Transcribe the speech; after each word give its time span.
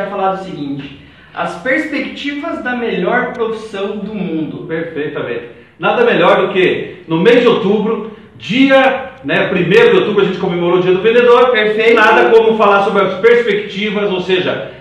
vai 0.00 0.10
falar 0.10 0.32
do 0.32 0.44
seguinte: 0.44 1.00
as 1.34 1.56
perspectivas 1.62 2.62
da 2.62 2.76
melhor 2.76 3.32
profissão 3.32 3.98
do 3.98 4.14
mundo. 4.14 4.66
Perfeitamente. 4.66 5.60
Nada 5.78 6.04
melhor 6.04 6.46
do 6.46 6.52
que 6.52 6.98
no 7.08 7.18
mês 7.18 7.40
de 7.40 7.48
outubro, 7.48 8.12
dia, 8.36 9.12
né, 9.24 9.48
primeiro 9.48 9.90
de 9.90 9.96
outubro 9.96 10.22
a 10.22 10.26
gente 10.26 10.38
comemorou 10.38 10.78
o 10.78 10.82
dia 10.82 10.92
do 10.92 11.00
vendedor. 11.00 11.50
Perfeito. 11.50 11.94
Nada 11.94 12.30
como 12.30 12.56
falar 12.56 12.84
sobre 12.84 13.02
as 13.02 13.14
perspectivas, 13.14 14.10
ou 14.10 14.20
seja, 14.20 14.72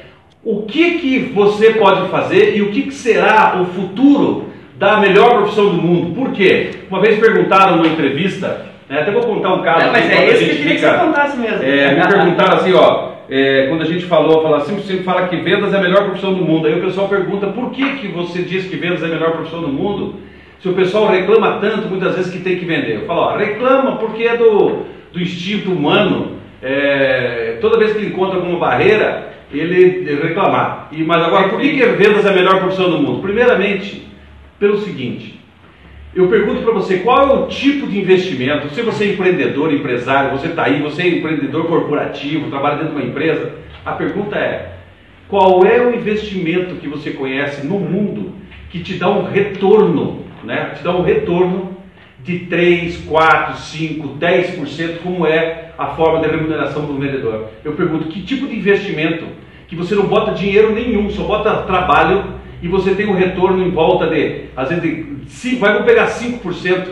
o 0.43 0.63
que 0.63 0.97
que 0.99 1.19
você 1.33 1.71
pode 1.71 2.09
fazer 2.09 2.55
e 2.57 2.61
o 2.61 2.71
que, 2.71 2.83
que 2.83 2.93
será 2.93 3.61
o 3.61 3.65
futuro 3.65 4.49
da 4.77 4.97
melhor 4.97 5.35
profissão 5.35 5.65
do 5.65 5.81
mundo. 5.81 6.15
Por 6.15 6.31
quê? 6.31 6.71
Uma 6.89 7.01
vez 7.01 7.19
perguntaram 7.19 7.75
numa 7.75 7.87
entrevista, 7.87 8.65
né, 8.89 9.01
até 9.01 9.11
vou 9.11 9.23
contar 9.23 9.53
um 9.53 9.61
caso. 9.61 9.85
É, 9.87 9.91
mas 9.91 10.09
é 10.09 10.29
esse 10.29 10.45
que 10.45 10.51
eu 10.51 10.57
queria 10.57 10.75
que 10.75 10.81
você 10.81 10.97
contasse 10.97 11.37
mesmo. 11.37 11.63
é, 11.63 11.95
me 11.95 12.07
perguntaram 12.07 12.55
assim, 12.55 12.73
ó, 12.73 13.08
é, 13.29 13.67
quando 13.67 13.83
a 13.83 13.85
gente 13.85 14.05
falou, 14.05 14.41
fala, 14.41 14.61
sempre, 14.61 14.83
sempre 14.83 15.03
fala 15.03 15.27
que 15.27 15.37
vendas 15.37 15.73
é 15.73 15.77
a 15.77 15.81
melhor 15.81 16.05
profissão 16.05 16.33
do 16.33 16.43
mundo. 16.43 16.67
Aí 16.67 16.79
o 16.79 16.81
pessoal 16.81 17.07
pergunta 17.07 17.47
por 17.47 17.71
que, 17.71 17.97
que 17.97 18.07
você 18.07 18.41
diz 18.41 18.67
que 18.67 18.75
vendas 18.75 19.03
é 19.03 19.05
a 19.05 19.09
melhor 19.09 19.33
profissão 19.33 19.61
do 19.61 19.67
mundo? 19.67 20.15
Se 20.59 20.67
o 20.67 20.73
pessoal 20.73 21.07
reclama 21.07 21.59
tanto 21.59 21.87
muitas 21.87 22.15
vezes 22.15 22.31
que 22.31 22.39
tem 22.39 22.57
que 22.57 22.65
vender. 22.65 22.95
Eu 22.95 23.05
falo, 23.05 23.21
ó, 23.21 23.37
reclama 23.37 23.97
porque 23.97 24.23
é 24.23 24.35
do, 24.35 24.83
do 25.13 25.21
instinto 25.21 25.71
humano. 25.71 26.39
É, 26.61 27.57
toda 27.61 27.77
vez 27.77 27.93
que 27.93 27.99
ele 27.99 28.07
encontra 28.07 28.37
alguma 28.37 28.59
barreira, 28.59 29.31
ele 29.53 30.15
reclamar. 30.21 30.89
E, 30.91 31.03
mas 31.03 31.23
agora, 31.23 31.49
por 31.49 31.61
que, 31.61 31.69
que 31.69 31.85
vendas 31.85 32.25
é 32.25 32.29
a 32.29 32.33
melhor 32.33 32.59
profissão 32.59 32.89
do 32.89 32.97
mundo? 32.97 33.21
Primeiramente, 33.21 34.07
pelo 34.59 34.77
seguinte, 34.79 35.39
eu 36.15 36.27
pergunto 36.27 36.63
para 36.63 36.73
você 36.73 36.99
qual 36.99 37.27
é 37.27 37.33
o 37.33 37.47
tipo 37.47 37.85
de 37.85 37.99
investimento. 37.99 38.69
Se 38.73 38.81
você 38.81 39.05
é 39.05 39.13
empreendedor, 39.13 39.71
empresário, 39.71 40.31
você 40.37 40.47
está 40.47 40.63
aí, 40.63 40.81
você 40.81 41.03
é 41.03 41.07
empreendedor 41.07 41.67
corporativo, 41.67 42.49
trabalha 42.49 42.77
dentro 42.77 42.95
de 42.95 43.01
uma 43.01 43.09
empresa. 43.09 43.53
A 43.85 43.91
pergunta 43.91 44.35
é: 44.35 44.73
qual 45.27 45.63
é 45.65 45.79
o 45.79 45.93
investimento 45.93 46.75
que 46.75 46.87
você 46.87 47.11
conhece 47.11 47.65
no 47.65 47.79
mundo 47.79 48.33
que 48.69 48.79
te 48.79 48.95
dá 48.95 49.09
um 49.09 49.23
retorno, 49.23 50.25
né? 50.43 50.73
Te 50.75 50.83
dá 50.83 50.95
um 50.95 51.03
retorno 51.03 51.77
de 52.23 52.39
3, 52.39 53.05
4, 53.05 53.57
5, 53.57 54.07
10%, 54.19 54.97
como 55.03 55.25
é 55.25 55.71
a 55.77 55.87
forma 55.87 56.21
de 56.21 56.27
remuneração 56.27 56.85
do 56.85 56.99
vendedor. 56.99 57.49
Eu 57.63 57.73
pergunto 57.73 58.09
que 58.09 58.21
tipo 58.21 58.47
de 58.47 58.55
investimento 58.57 59.25
que 59.67 59.75
você 59.75 59.93
não 59.93 60.07
bota 60.07 60.31
dinheiro 60.31 60.73
nenhum, 60.73 61.09
só 61.11 61.23
bota 61.23 61.61
trabalho 61.61 62.38
e 62.61 62.67
você 62.67 62.93
tem 62.93 63.07
um 63.07 63.15
retorno 63.15 63.65
em 63.65 63.71
volta 63.71 64.07
de, 64.07 64.45
às 64.55 64.69
vezes, 64.69 64.83
de 64.83 65.05
cinco, 65.27 65.59
vai 65.59 65.83
pegar 65.83 66.07
5% 66.07 66.87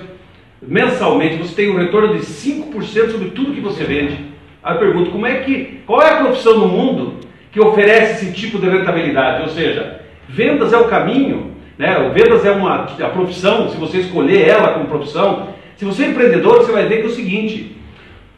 mensalmente, 0.61 1.37
você 1.37 1.55
tem 1.55 1.69
um 1.69 1.77
retorno 1.77 2.15
de 2.15 2.21
5% 2.21 3.11
sobre 3.11 3.29
tudo 3.29 3.53
que 3.53 3.61
você 3.61 3.83
vende. 3.83 4.17
Aí 4.63 4.75
eu 4.75 4.79
pergunto, 4.79 5.11
como 5.11 5.25
é 5.25 5.35
que, 5.41 5.81
qual 5.85 6.01
é 6.01 6.09
a 6.11 6.23
profissão 6.23 6.57
no 6.57 6.67
mundo 6.67 7.15
que 7.51 7.59
oferece 7.59 8.25
esse 8.25 8.33
tipo 8.33 8.57
de 8.57 8.67
rentabilidade? 8.67 9.43
Ou 9.43 9.49
seja, 9.49 10.01
vendas 10.27 10.73
é 10.73 10.77
o 10.77 10.87
caminho, 10.87 11.51
né? 11.77 12.11
Vendas 12.13 12.45
é 12.45 12.51
uma 12.51 12.83
a 12.83 13.09
profissão, 13.09 13.69
se 13.69 13.77
você 13.77 13.99
escolher 13.99 14.47
ela 14.47 14.73
como 14.73 14.85
profissão, 14.85 15.49
se 15.75 15.85
você 15.85 16.05
é 16.05 16.07
empreendedor, 16.09 16.57
você 16.57 16.71
vai 16.71 16.87
ver 16.87 17.01
que 17.01 17.07
é 17.07 17.09
o 17.09 17.13
seguinte, 17.13 17.77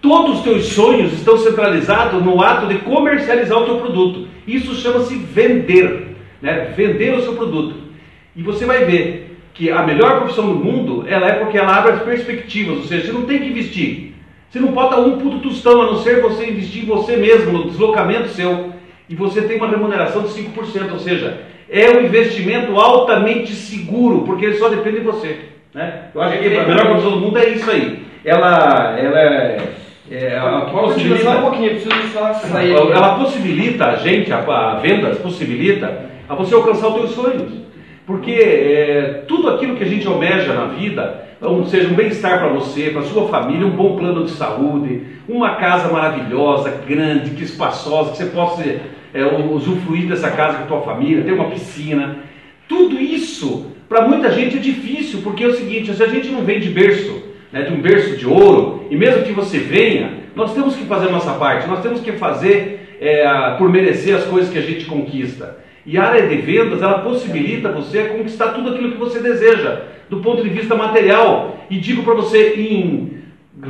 Todos 0.02 0.38
os 0.38 0.44
teus 0.44 0.68
sonhos 0.68 1.12
estão 1.12 1.38
centralizados 1.38 2.24
no 2.24 2.42
ato 2.42 2.68
de 2.68 2.76
comercializar 2.80 3.58
o 3.58 3.66
teu 3.66 3.78
produto. 3.80 4.28
Isso 4.48 4.74
chama-se 4.76 5.16
vender, 5.16 6.09
né? 6.42 6.74
Vender 6.76 7.14
o 7.16 7.22
seu 7.22 7.34
produto. 7.34 7.76
E 8.36 8.42
você 8.44 8.66
vai 8.66 8.86
ver 8.86 9.38
que 9.54 9.70
a 9.70 9.84
melhor 9.84 10.20
profissão 10.20 10.48
do 10.48 10.56
mundo, 10.56 11.06
ela 11.08 11.28
é 11.28 11.34
porque 11.34 11.58
ela 11.58 11.76
abre 11.78 11.92
as 11.94 12.02
perspectivas, 12.04 12.78
ou 12.78 12.84
seja, 12.84 13.08
você 13.08 13.12
não 13.12 13.24
tem 13.24 13.40
que 13.40 13.48
investir. 13.48 14.14
Você 14.50 14.60
não 14.60 14.70
bota 14.70 15.00
um 15.00 15.18
puto 15.20 15.40
tostão, 15.40 15.82
a 15.82 15.86
não 15.88 15.98
ser 16.00 16.22
você 16.22 16.50
investir 16.50 16.84
em 16.84 16.88
você 16.88 17.16
mesmo, 17.18 17.52
no 17.52 17.66
deslocamento 17.70 18.30
seu, 18.30 18.74
e 19.10 19.16
você 19.16 19.42
tem 19.42 19.58
uma 19.58 19.68
remuneração 19.68 20.24
de 20.24 20.30
5%, 20.30 20.92
ou 20.94 21.00
seja, 21.00 21.42
é 21.70 21.90
um 21.92 22.02
investimento 22.06 22.80
altamente 22.80 23.54
seguro, 23.54 24.22
porque 24.22 24.46
ele 24.46 24.56
só 24.56 24.70
depende 24.70 25.00
de 25.00 25.06
você. 25.06 25.38
Né? 25.74 26.06
Eu 26.16 26.22
acho 26.22 26.40
que 26.40 26.48
a 26.48 26.66
melhor 26.68 26.86
profissão 26.88 27.12
do 27.12 27.20
mundo 27.20 27.38
é 27.38 27.50
isso 27.50 27.70
aí. 27.70 28.00
Ela, 28.26 28.98
ela 29.00 29.20
é, 29.20 29.58
é, 30.10 30.38
a- 30.38 30.62
Continua 30.62 30.82
possibilita- 30.94 31.24
só 31.24 31.38
um 31.38 31.42
pouquinho, 31.42 31.66
eu 31.66 31.72
preciso 31.72 32.08
só 32.14 32.34
sair. 32.34 32.72
ela, 32.72 32.92
ela 32.96 33.16
possibilita 33.20 33.86
a 33.86 33.96
gente, 33.98 34.32
a, 34.34 34.40
a 34.40 34.76
vendas 34.80 35.20
possibilita 35.20 36.10
a 36.30 36.36
você 36.36 36.54
alcançar 36.54 36.88
os 36.90 36.96
teus 36.96 37.12
sonhos. 37.12 37.52
Porque 38.06 38.32
é, 38.32 39.24
tudo 39.28 39.50
aquilo 39.50 39.76
que 39.76 39.84
a 39.84 39.88
gente 39.88 40.08
almeja 40.08 40.54
na 40.54 40.66
vida, 40.66 41.28
um, 41.42 41.66
seja 41.66 41.90
um 41.90 41.96
bem-estar 41.96 42.40
para 42.40 42.50
você, 42.50 42.92
para 42.92 43.02
sua 43.04 43.28
família, 43.28 43.66
um 43.66 43.72
bom 43.72 43.98
plano 43.98 44.26
de 44.26 44.32
saúde, 44.32 45.02
uma 45.28 45.56
casa 45.56 45.92
maravilhosa, 45.92 46.72
grande, 46.88 47.32
que 47.32 47.44
espaçosa, 47.44 48.12
que 48.12 48.18
você 48.18 48.26
possa 48.26 48.64
é, 48.64 49.26
usufruir 49.52 50.08
dessa 50.08 50.30
casa 50.32 50.58
com 50.58 50.64
a 50.64 50.68
tua 50.68 50.82
família, 50.82 51.24
ter 51.24 51.34
uma 51.34 51.50
piscina. 51.50 52.20
Tudo 52.68 53.00
isso, 53.00 53.68
para 53.88 54.08
muita 54.08 54.32
gente 54.32 54.58
é 54.58 54.60
difícil, 54.60 55.22
porque 55.24 55.44
é 55.44 55.48
o 55.48 55.54
seguinte, 55.54 55.94
se 55.94 56.04
a 56.04 56.08
gente 56.08 56.30
não 56.30 56.42
vem 56.42 56.60
de 56.60 56.70
berço, 56.70 57.24
né, 57.52 57.64
de 57.64 57.74
um 57.74 57.82
berço 57.82 58.16
de 58.18 58.28
ouro, 58.28 58.86
e 58.90 58.96
mesmo 58.96 59.24
que 59.24 59.32
você 59.32 59.60
venha, 59.60 60.14
nós 60.36 60.54
temos 60.54 60.76
que 60.76 60.86
fazer 60.86 61.08
a 61.08 61.12
nossa 61.12 61.34
parte, 61.34 61.68
nós 61.68 61.82
temos 61.82 62.02
que 62.02 62.12
fazer 62.14 62.98
é, 63.00 63.56
por 63.58 63.70
merecer 63.70 64.16
as 64.16 64.24
coisas 64.26 64.52
que 64.52 64.58
a 64.58 64.62
gente 64.62 64.86
conquista. 64.86 65.58
E 65.90 65.98
a 65.98 66.04
área 66.04 66.28
de 66.28 66.36
vendas, 66.36 66.84
ela 66.84 67.00
possibilita 67.00 67.72
você 67.72 68.04
conquistar 68.04 68.50
tudo 68.50 68.70
aquilo 68.70 68.92
que 68.92 68.98
você 69.00 69.20
deseja, 69.20 69.86
do 70.08 70.18
ponto 70.18 70.44
de 70.44 70.50
vista 70.50 70.76
material. 70.76 71.66
E 71.68 71.80
digo 71.80 72.04
para 72.04 72.14
você, 72.14 72.54
em, 72.54 73.24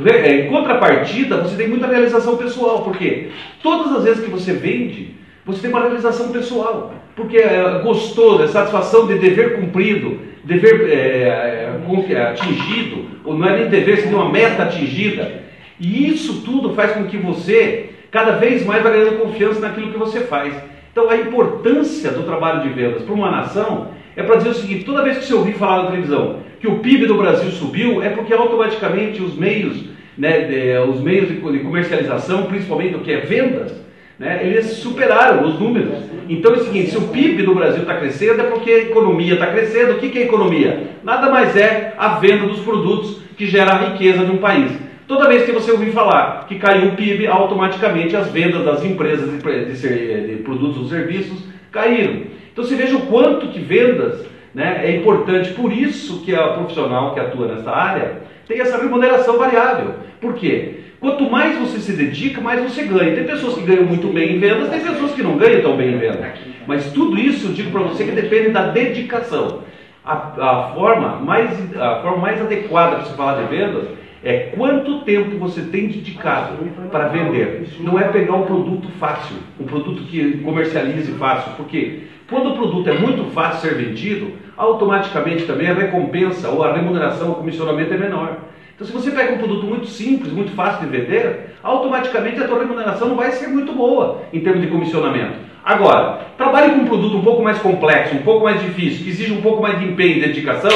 é, 0.04 0.42
em 0.42 0.50
contrapartida, 0.50 1.38
você 1.38 1.56
tem 1.56 1.66
muita 1.66 1.86
realização 1.86 2.36
pessoal, 2.36 2.82
porque 2.82 3.30
todas 3.62 3.96
as 3.96 4.04
vezes 4.04 4.22
que 4.22 4.30
você 4.30 4.52
vende, 4.52 5.14
você 5.46 5.62
tem 5.62 5.70
uma 5.70 5.80
realização 5.80 6.30
pessoal, 6.30 6.92
porque 7.16 7.38
é 7.38 7.80
gostoso, 7.82 8.42
é 8.42 8.48
satisfação 8.48 9.06
de 9.06 9.14
dever 9.14 9.58
cumprido, 9.58 10.18
dever 10.44 10.90
é, 10.90 11.72
é, 12.10 12.22
atingido, 12.22 13.06
ou 13.24 13.34
não 13.34 13.48
é 13.48 13.60
nem 13.60 13.70
dever, 13.70 14.02
tem 14.02 14.12
uma 14.12 14.30
meta 14.30 14.64
atingida. 14.64 15.40
E 15.80 16.06
isso 16.06 16.42
tudo 16.42 16.74
faz 16.74 16.92
com 16.92 17.04
que 17.04 17.16
você, 17.16 17.88
cada 18.10 18.32
vez 18.32 18.66
mais, 18.66 18.82
vai 18.82 18.92
ganhando 18.92 19.22
confiança 19.22 19.60
naquilo 19.60 19.90
que 19.90 19.98
você 19.98 20.20
faz. 20.20 20.52
Então, 20.92 21.08
a 21.08 21.16
importância 21.16 22.10
do 22.10 22.22
trabalho 22.24 22.62
de 22.62 22.68
vendas 22.70 23.02
para 23.02 23.14
uma 23.14 23.30
nação 23.30 23.88
é 24.16 24.22
para 24.22 24.36
dizer 24.36 24.50
o 24.50 24.54
seguinte: 24.54 24.84
toda 24.84 25.02
vez 25.02 25.18
que 25.18 25.24
você 25.24 25.34
ouvir 25.34 25.54
falar 25.54 25.84
na 25.84 25.90
televisão 25.90 26.38
que 26.60 26.68
o 26.68 26.78
PIB 26.80 27.06
do 27.06 27.14
Brasil 27.16 27.50
subiu, 27.50 28.02
é 28.02 28.10
porque 28.10 28.34
automaticamente 28.34 29.22
os 29.22 29.34
meios, 29.34 29.84
né, 30.18 30.40
de- 30.40 30.78
os 30.90 31.00
meios 31.00 31.28
de 31.28 31.34
co- 31.36 31.50
de 31.50 31.60
comercialização, 31.60 32.42
principalmente 32.44 32.92
do 32.92 32.98
que 32.98 33.10
é 33.12 33.20
vendas, 33.20 33.72
né, 34.18 34.40
eles 34.42 34.66
superaram 34.66 35.46
os 35.46 35.58
números. 35.58 35.94
Então 36.28 36.52
é 36.52 36.56
o 36.58 36.64
seguinte: 36.64 36.90
se 36.90 36.98
o 36.98 37.08
PIB 37.08 37.44
do 37.44 37.54
Brasil 37.54 37.80
está 37.82 37.94
crescendo, 37.94 38.40
é 38.42 38.44
porque 38.44 38.70
a 38.70 38.78
economia 38.80 39.34
está 39.34 39.46
crescendo. 39.46 39.92
O 39.92 39.98
que, 39.98 40.10
que 40.10 40.18
é 40.18 40.22
economia? 40.24 40.88
Nada 41.02 41.30
mais 41.30 41.56
é 41.56 41.94
a 41.96 42.18
venda 42.18 42.46
dos 42.46 42.60
produtos 42.60 43.20
que 43.38 43.46
gera 43.46 43.72
a 43.72 43.78
riqueza 43.92 44.24
de 44.24 44.30
um 44.32 44.36
país. 44.38 44.70
Toda 45.10 45.26
vez 45.26 45.42
que 45.42 45.50
você 45.50 45.72
ouvir 45.72 45.90
falar 45.90 46.44
que 46.46 46.54
caiu 46.54 46.90
o 46.90 46.92
PIB, 46.92 47.26
automaticamente 47.26 48.14
as 48.14 48.30
vendas 48.30 48.64
das 48.64 48.84
empresas 48.84 49.28
de, 49.28 49.64
de 49.64 49.76
ser- 49.76 50.24
de 50.28 50.36
produtos 50.44 50.78
ou 50.78 50.84
serviços 50.86 51.48
caíram. 51.72 52.22
Então 52.52 52.62
você 52.62 52.76
veja 52.76 52.96
o 52.96 53.06
quanto 53.06 53.48
que 53.48 53.58
vendas 53.58 54.24
né, 54.54 54.82
é 54.84 54.96
importante. 54.96 55.50
Por 55.50 55.72
isso 55.72 56.22
que 56.22 56.32
a 56.32 56.50
profissional 56.50 57.12
que 57.12 57.18
atua 57.18 57.48
nessa 57.48 57.72
área 57.72 58.18
tem 58.46 58.60
essa 58.60 58.80
remuneração 58.80 59.36
variável. 59.36 59.94
Por 60.20 60.34
quê? 60.34 60.76
Quanto 61.00 61.28
mais 61.28 61.58
você 61.58 61.80
se 61.80 61.92
dedica, 61.94 62.40
mais 62.40 62.62
você 62.62 62.84
ganha. 62.84 63.12
Tem 63.12 63.24
pessoas 63.24 63.54
que 63.56 63.62
ganham 63.62 63.86
muito 63.86 64.06
bem 64.12 64.36
em 64.36 64.38
vendas, 64.38 64.68
tem 64.68 64.78
pessoas 64.78 65.10
que 65.10 65.24
não 65.24 65.36
ganham 65.36 65.60
tão 65.60 65.76
bem 65.76 65.88
em 65.94 65.98
vendas. 65.98 66.20
Mas 66.68 66.92
tudo 66.92 67.18
isso 67.18 67.48
eu 67.48 67.52
digo 67.52 67.72
para 67.72 67.82
você 67.82 68.04
que 68.04 68.12
depende 68.12 68.50
da 68.50 68.68
dedicação. 68.68 69.64
A, 70.04 70.12
a 70.14 70.72
forma 70.72 71.16
mais, 71.16 71.50
a 71.76 71.96
forma 71.96 72.18
mais 72.18 72.40
adequada 72.40 72.94
para 72.94 73.04
se 73.06 73.14
falar 73.16 73.42
de 73.42 73.48
vendas 73.48 73.99
é 74.22 74.52
quanto 74.56 75.00
tempo 75.00 75.38
você 75.38 75.62
tem 75.62 75.88
dedicado 75.88 76.58
para 76.90 77.08
vender. 77.08 77.66
Não 77.80 77.98
é 77.98 78.04
pegar 78.04 78.34
um 78.34 78.44
produto 78.44 78.88
fácil, 78.98 79.36
um 79.58 79.64
produto 79.64 80.02
que 80.04 80.38
comercialize 80.38 81.12
fácil, 81.12 81.52
porque 81.56 82.00
quando 82.28 82.50
o 82.50 82.54
produto 82.54 82.88
é 82.88 82.98
muito 82.98 83.24
fácil 83.32 83.70
ser 83.70 83.76
vendido, 83.76 84.32
automaticamente 84.56 85.44
também 85.44 85.68
a 85.68 85.74
recompensa 85.74 86.50
ou 86.50 86.62
a 86.62 86.74
remuneração, 86.74 87.30
o 87.30 87.34
comissionamento 87.36 87.94
é 87.94 87.96
menor. 87.96 88.36
Então, 88.74 88.86
se 88.86 88.92
você 88.92 89.10
pega 89.10 89.34
um 89.34 89.38
produto 89.38 89.66
muito 89.66 89.86
simples, 89.86 90.32
muito 90.32 90.52
fácil 90.52 90.88
de 90.88 90.96
vender, 90.96 91.56
automaticamente 91.62 92.42
a 92.42 92.46
tua 92.46 92.60
remuneração 92.60 93.08
não 93.08 93.16
vai 93.16 93.30
ser 93.32 93.48
muito 93.48 93.72
boa 93.72 94.22
em 94.32 94.40
termos 94.40 94.62
de 94.62 94.68
comissionamento. 94.68 95.34
Agora, 95.64 96.20
trabalhe 96.38 96.72
com 96.72 96.80
um 96.80 96.86
produto 96.86 97.16
um 97.16 97.22
pouco 97.22 97.42
mais 97.42 97.58
complexo, 97.58 98.14
um 98.14 98.22
pouco 98.22 98.44
mais 98.44 98.60
difícil, 98.62 99.04
que 99.04 99.10
exige 99.10 99.32
um 99.32 99.42
pouco 99.42 99.60
mais 99.60 99.78
de 99.78 99.84
empenho 99.84 100.16
e 100.16 100.20
dedicação, 100.20 100.70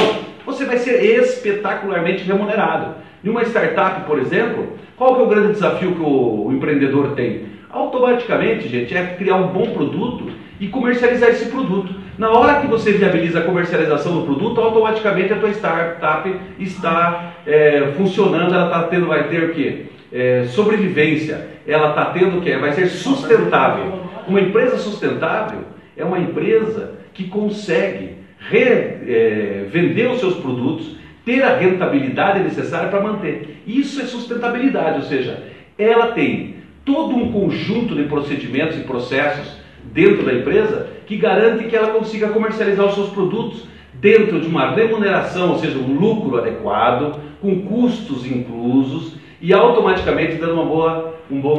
você 0.44 0.66
vai 0.66 0.76
ser 0.76 1.02
espetacularmente 1.02 2.24
remunerado. 2.24 2.96
Em 3.24 3.30
uma 3.30 3.42
startup, 3.42 4.04
por 4.06 4.18
exemplo, 4.18 4.74
qual 4.96 5.14
que 5.14 5.22
é 5.22 5.24
o 5.24 5.28
grande 5.28 5.52
desafio 5.52 5.94
que 5.94 6.02
o, 6.02 6.52
empreendedor 6.52 7.12
tem? 7.12 7.46
Automaticamente, 7.70 8.68
gente, 8.68 8.94
é 8.94 9.16
criar 9.18 9.36
um 9.36 9.48
bom 9.48 9.70
produto 9.70 10.30
e 10.60 10.68
comercializar 10.68 11.30
esse 11.30 11.46
produto. 11.50 11.94
Na 12.18 12.30
hora 12.30 12.60
que 12.60 12.66
você 12.66 12.92
viabiliza 12.92 13.38
a 13.38 13.42
comercialização 13.42 14.20
do 14.20 14.26
produto, 14.26 14.60
automaticamente 14.60 15.32
a 15.32 15.36
tua 15.36 15.48
startup 15.50 16.30
está 16.58 17.32
é, 17.46 17.92
funcionando, 17.96 18.54
ela 18.54 18.66
está 18.66 18.82
tendo, 18.84 19.06
vai 19.06 19.26
ter 19.28 19.42
o 19.44 19.54
quê? 19.54 19.86
É, 20.12 20.44
sobrevivência, 20.48 21.48
ela 21.66 21.88
está 21.88 22.04
tendo 22.06 22.38
o 22.38 22.42
quê? 22.42 22.56
Vai 22.58 22.72
ser 22.72 22.86
sustentável. 22.86 24.00
Uma 24.28 24.40
empresa 24.40 24.76
sustentável 24.76 25.60
é 25.96 26.04
uma 26.04 26.18
empresa 26.18 26.92
que 27.14 27.26
consegue 27.26 28.18
re, 28.38 28.60
é, 28.60 29.66
os 30.12 30.20
seus 30.20 30.34
produtos, 30.36 30.96
ter 31.24 31.42
a 31.42 31.56
rentabilidade 31.56 32.40
necessária 32.40 32.88
para 32.88 33.00
manter. 33.00 33.62
Isso 33.66 34.00
é 34.00 34.04
sustentabilidade, 34.04 34.96
ou 34.96 35.02
seja, 35.02 35.42
ela 35.78 36.08
tem 36.08 36.56
todo 36.84 37.16
um 37.16 37.32
conjunto 37.32 37.94
de 37.94 38.04
procedimentos 38.04 38.76
e 38.76 38.82
processos 38.82 39.56
dentro 39.92 40.24
da 40.24 40.34
empresa 40.34 40.88
que 41.06 41.16
garante 41.16 41.64
que 41.64 41.76
ela 41.76 41.92
consiga 41.92 42.28
comercializar 42.28 42.86
os 42.86 42.94
seus 42.94 43.10
produtos 43.10 43.66
dentro 43.94 44.40
de 44.40 44.46
uma 44.46 44.74
remuneração, 44.74 45.52
ou 45.52 45.58
seja, 45.58 45.78
um 45.78 45.94
lucro 45.94 46.38
adequado, 46.38 47.20
com 47.40 47.62
custos 47.62 48.26
inclusos 48.26 49.16
e 49.40 49.52
automaticamente 49.52 50.36
dando 50.36 50.54
uma 50.54 50.64
boa, 50.64 51.14
um 51.30 51.40
bom 51.40 51.56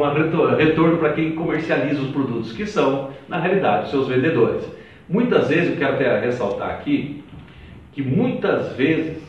retorno 0.56 0.98
para 0.98 1.12
quem 1.12 1.32
comercializa 1.32 2.02
os 2.02 2.10
produtos, 2.10 2.52
que 2.52 2.66
são, 2.66 3.10
na 3.28 3.38
realidade, 3.38 3.90
seus 3.90 4.08
vendedores. 4.08 4.64
Muitas 5.08 5.48
vezes, 5.48 5.70
eu 5.70 5.76
quero 5.76 5.94
até 5.94 6.20
ressaltar 6.20 6.70
aqui, 6.70 7.22
que 7.92 8.02
muitas 8.02 8.72
vezes 8.76 9.22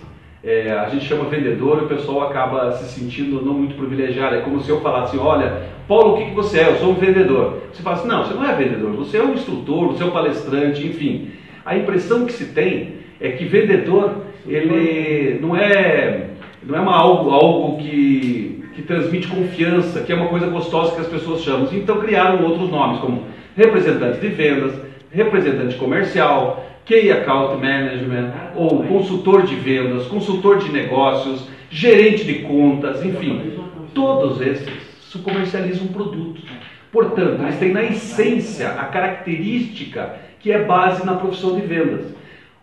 é, 0.43 0.71
a 0.71 0.89
gente 0.89 1.05
chama 1.05 1.29
vendedor 1.29 1.81
e 1.81 1.85
o 1.85 1.87
pessoal 1.87 2.29
acaba 2.29 2.71
se 2.73 2.85
sentindo 2.99 3.43
não 3.43 3.53
muito 3.53 3.75
privilegiado. 3.75 4.35
É 4.35 4.41
como 4.41 4.61
se 4.61 4.69
eu 4.69 4.81
falasse, 4.81 5.17
olha, 5.17 5.63
Paulo, 5.87 6.13
o 6.13 6.17
que, 6.17 6.25
que 6.25 6.35
você 6.35 6.59
é? 6.59 6.67
Eu 6.69 6.75
sou 6.77 6.91
um 6.91 6.95
vendedor. 6.95 7.63
Você 7.71 7.81
fala 7.81 7.95
assim, 7.95 8.07
não, 8.07 8.23
você 8.23 8.33
não 8.33 8.47
é 8.47 8.55
vendedor, 8.55 8.91
você 8.93 9.17
é 9.17 9.23
um 9.23 9.33
instrutor, 9.33 9.87
você 9.87 10.03
é 10.03 10.05
um 10.05 10.11
palestrante, 10.11 10.85
enfim. 10.85 11.29
A 11.65 11.75
impressão 11.75 12.25
que 12.25 12.33
se 12.33 12.45
tem 12.53 12.97
é 13.19 13.31
que 13.31 13.45
vendedor, 13.45 14.23
ele 14.47 15.39
não 15.41 15.55
é, 15.55 16.27
não 16.63 16.77
é 16.77 16.79
uma, 16.79 16.95
algo, 16.95 17.31
algo 17.31 17.77
que, 17.77 18.63
que 18.75 18.81
transmite 18.83 19.27
confiança, 19.27 20.01
que 20.01 20.11
é 20.11 20.15
uma 20.15 20.27
coisa 20.27 20.47
gostosa 20.47 20.93
que 20.93 21.01
as 21.01 21.07
pessoas 21.07 21.41
chamam. 21.41 21.67
Então 21.73 21.99
criaram 21.99 22.45
outros 22.45 22.69
nomes, 22.69 22.99
como 22.99 23.23
representante 23.55 24.19
de 24.19 24.27
vendas, 24.27 24.73
representante 25.11 25.75
comercial, 25.75 26.63
Key 26.87 27.11
Account 27.11 27.61
Management, 27.61 28.31
ou 28.55 28.83
consultor 28.83 29.43
de 29.43 29.55
vendas, 29.55 30.07
consultor 30.07 30.59
de 30.59 30.71
negócios, 30.71 31.45
gerente 31.69 32.23
de 32.23 32.35
contas, 32.43 33.03
enfim, 33.03 33.59
todos 33.93 34.39
esses 34.39 34.87
comercializam 35.23 35.87
produtos. 35.87 36.43
Portanto, 36.91 37.41
eles 37.41 37.57
têm 37.57 37.73
na 37.73 37.83
essência 37.83 38.69
a 38.69 38.85
característica 38.85 40.15
que 40.39 40.51
é 40.51 40.63
base 40.63 41.05
na 41.05 41.15
profissão 41.15 41.59
de 41.59 41.65
vendas. 41.65 42.05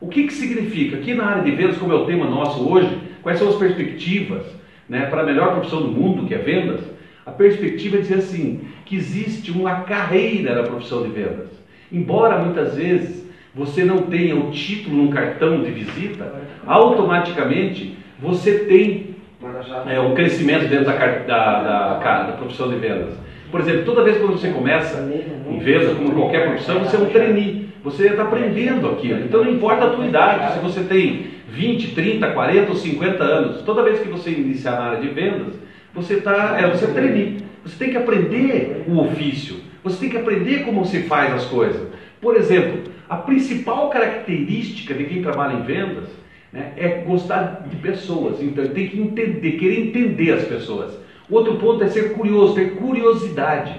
O 0.00 0.08
que, 0.08 0.24
que 0.24 0.32
significa? 0.32 0.96
Aqui 0.96 1.12
na 1.12 1.26
área 1.26 1.42
de 1.42 1.50
vendas, 1.50 1.76
como 1.76 1.92
é 1.92 1.96
o 1.96 2.06
tema 2.06 2.24
nosso 2.24 2.66
hoje, 2.66 2.98
quais 3.22 3.38
são 3.38 3.48
as 3.48 3.56
perspectivas 3.56 4.44
né, 4.88 5.06
para 5.06 5.22
a 5.22 5.26
melhor 5.26 5.52
profissão 5.52 5.82
do 5.82 5.88
mundo, 5.88 6.26
que 6.26 6.34
é 6.34 6.38
vendas? 6.38 6.80
A 7.26 7.30
perspectiva 7.30 7.96
é 7.96 8.00
dizer 8.00 8.16
assim, 8.16 8.62
que 8.86 8.96
existe 8.96 9.50
uma 9.50 9.80
carreira 9.80 10.54
na 10.54 10.62
profissão 10.62 11.02
de 11.02 11.10
vendas. 11.10 11.48
Embora 11.92 12.42
muitas 12.42 12.74
vezes 12.74 13.23
você 13.54 13.84
não 13.84 13.98
tenha 14.02 14.36
o 14.36 14.50
título 14.50 14.96
num 14.96 15.10
cartão 15.10 15.62
de 15.62 15.70
visita, 15.70 16.32
automaticamente 16.66 17.96
você 18.18 18.60
tem 18.60 19.14
é, 19.86 20.00
o 20.00 20.14
crescimento 20.14 20.68
dentro 20.68 20.86
da, 20.86 20.96
da, 20.96 21.98
da, 21.98 22.22
da, 22.24 22.32
profissão 22.32 22.68
de 22.68 22.76
vendas. 22.76 23.14
Por 23.50 23.60
exemplo, 23.60 23.84
toda 23.84 24.02
vez 24.02 24.16
que 24.16 24.24
você 24.24 24.48
começa 24.48 25.08
em 25.48 25.58
vendas, 25.58 25.96
como 25.96 26.12
qualquer 26.12 26.48
profissão, 26.48 26.80
você 26.80 26.96
é 26.96 26.98
um 26.98 27.06
trainee. 27.06 27.68
Você 27.84 28.08
está 28.08 28.22
aprendendo 28.22 28.88
aquilo. 28.88 29.20
Então 29.20 29.44
não 29.44 29.52
importa 29.52 29.84
a 29.84 29.90
tua 29.90 30.06
idade, 30.06 30.54
se 30.54 30.58
você 30.60 30.80
tem 30.82 31.26
20, 31.48 31.94
30, 31.94 32.26
40 32.30 32.70
ou 32.70 32.76
50 32.76 33.22
anos, 33.22 33.62
toda 33.62 33.82
vez 33.82 34.00
que 34.00 34.08
você 34.08 34.30
iniciar 34.30 34.72
na 34.72 34.84
área 34.86 35.00
de 35.00 35.08
vendas, 35.08 35.54
você 35.94 36.14
está, 36.14 36.56
é, 36.58 36.68
você 36.68 36.86
é. 36.86 37.44
Você 37.62 37.78
tem 37.78 37.90
que 37.90 37.96
aprender 37.96 38.84
o 38.88 39.00
ofício. 39.00 39.56
Você 39.82 40.00
tem 40.00 40.10
que 40.10 40.16
aprender 40.16 40.64
como 40.64 40.84
se 40.84 41.02
faz 41.02 41.32
as 41.32 41.44
coisas. 41.44 41.86
Por 42.24 42.36
exemplo, 42.36 42.90
a 43.06 43.16
principal 43.16 43.90
característica 43.90 44.94
de 44.94 45.04
quem 45.04 45.20
trabalha 45.20 45.58
em 45.58 45.62
vendas 45.62 46.04
né, 46.50 46.72
é 46.74 46.88
gostar 47.06 47.66
de 47.68 47.76
pessoas. 47.76 48.42
Então, 48.42 48.66
tem 48.68 48.88
que 48.88 48.98
entender, 48.98 49.52
querer 49.52 49.80
entender 49.88 50.32
as 50.32 50.44
pessoas. 50.44 50.98
Outro 51.30 51.56
ponto 51.56 51.84
é 51.84 51.88
ser 51.88 52.14
curioso, 52.14 52.54
ter 52.54 52.76
curiosidade. 52.76 53.74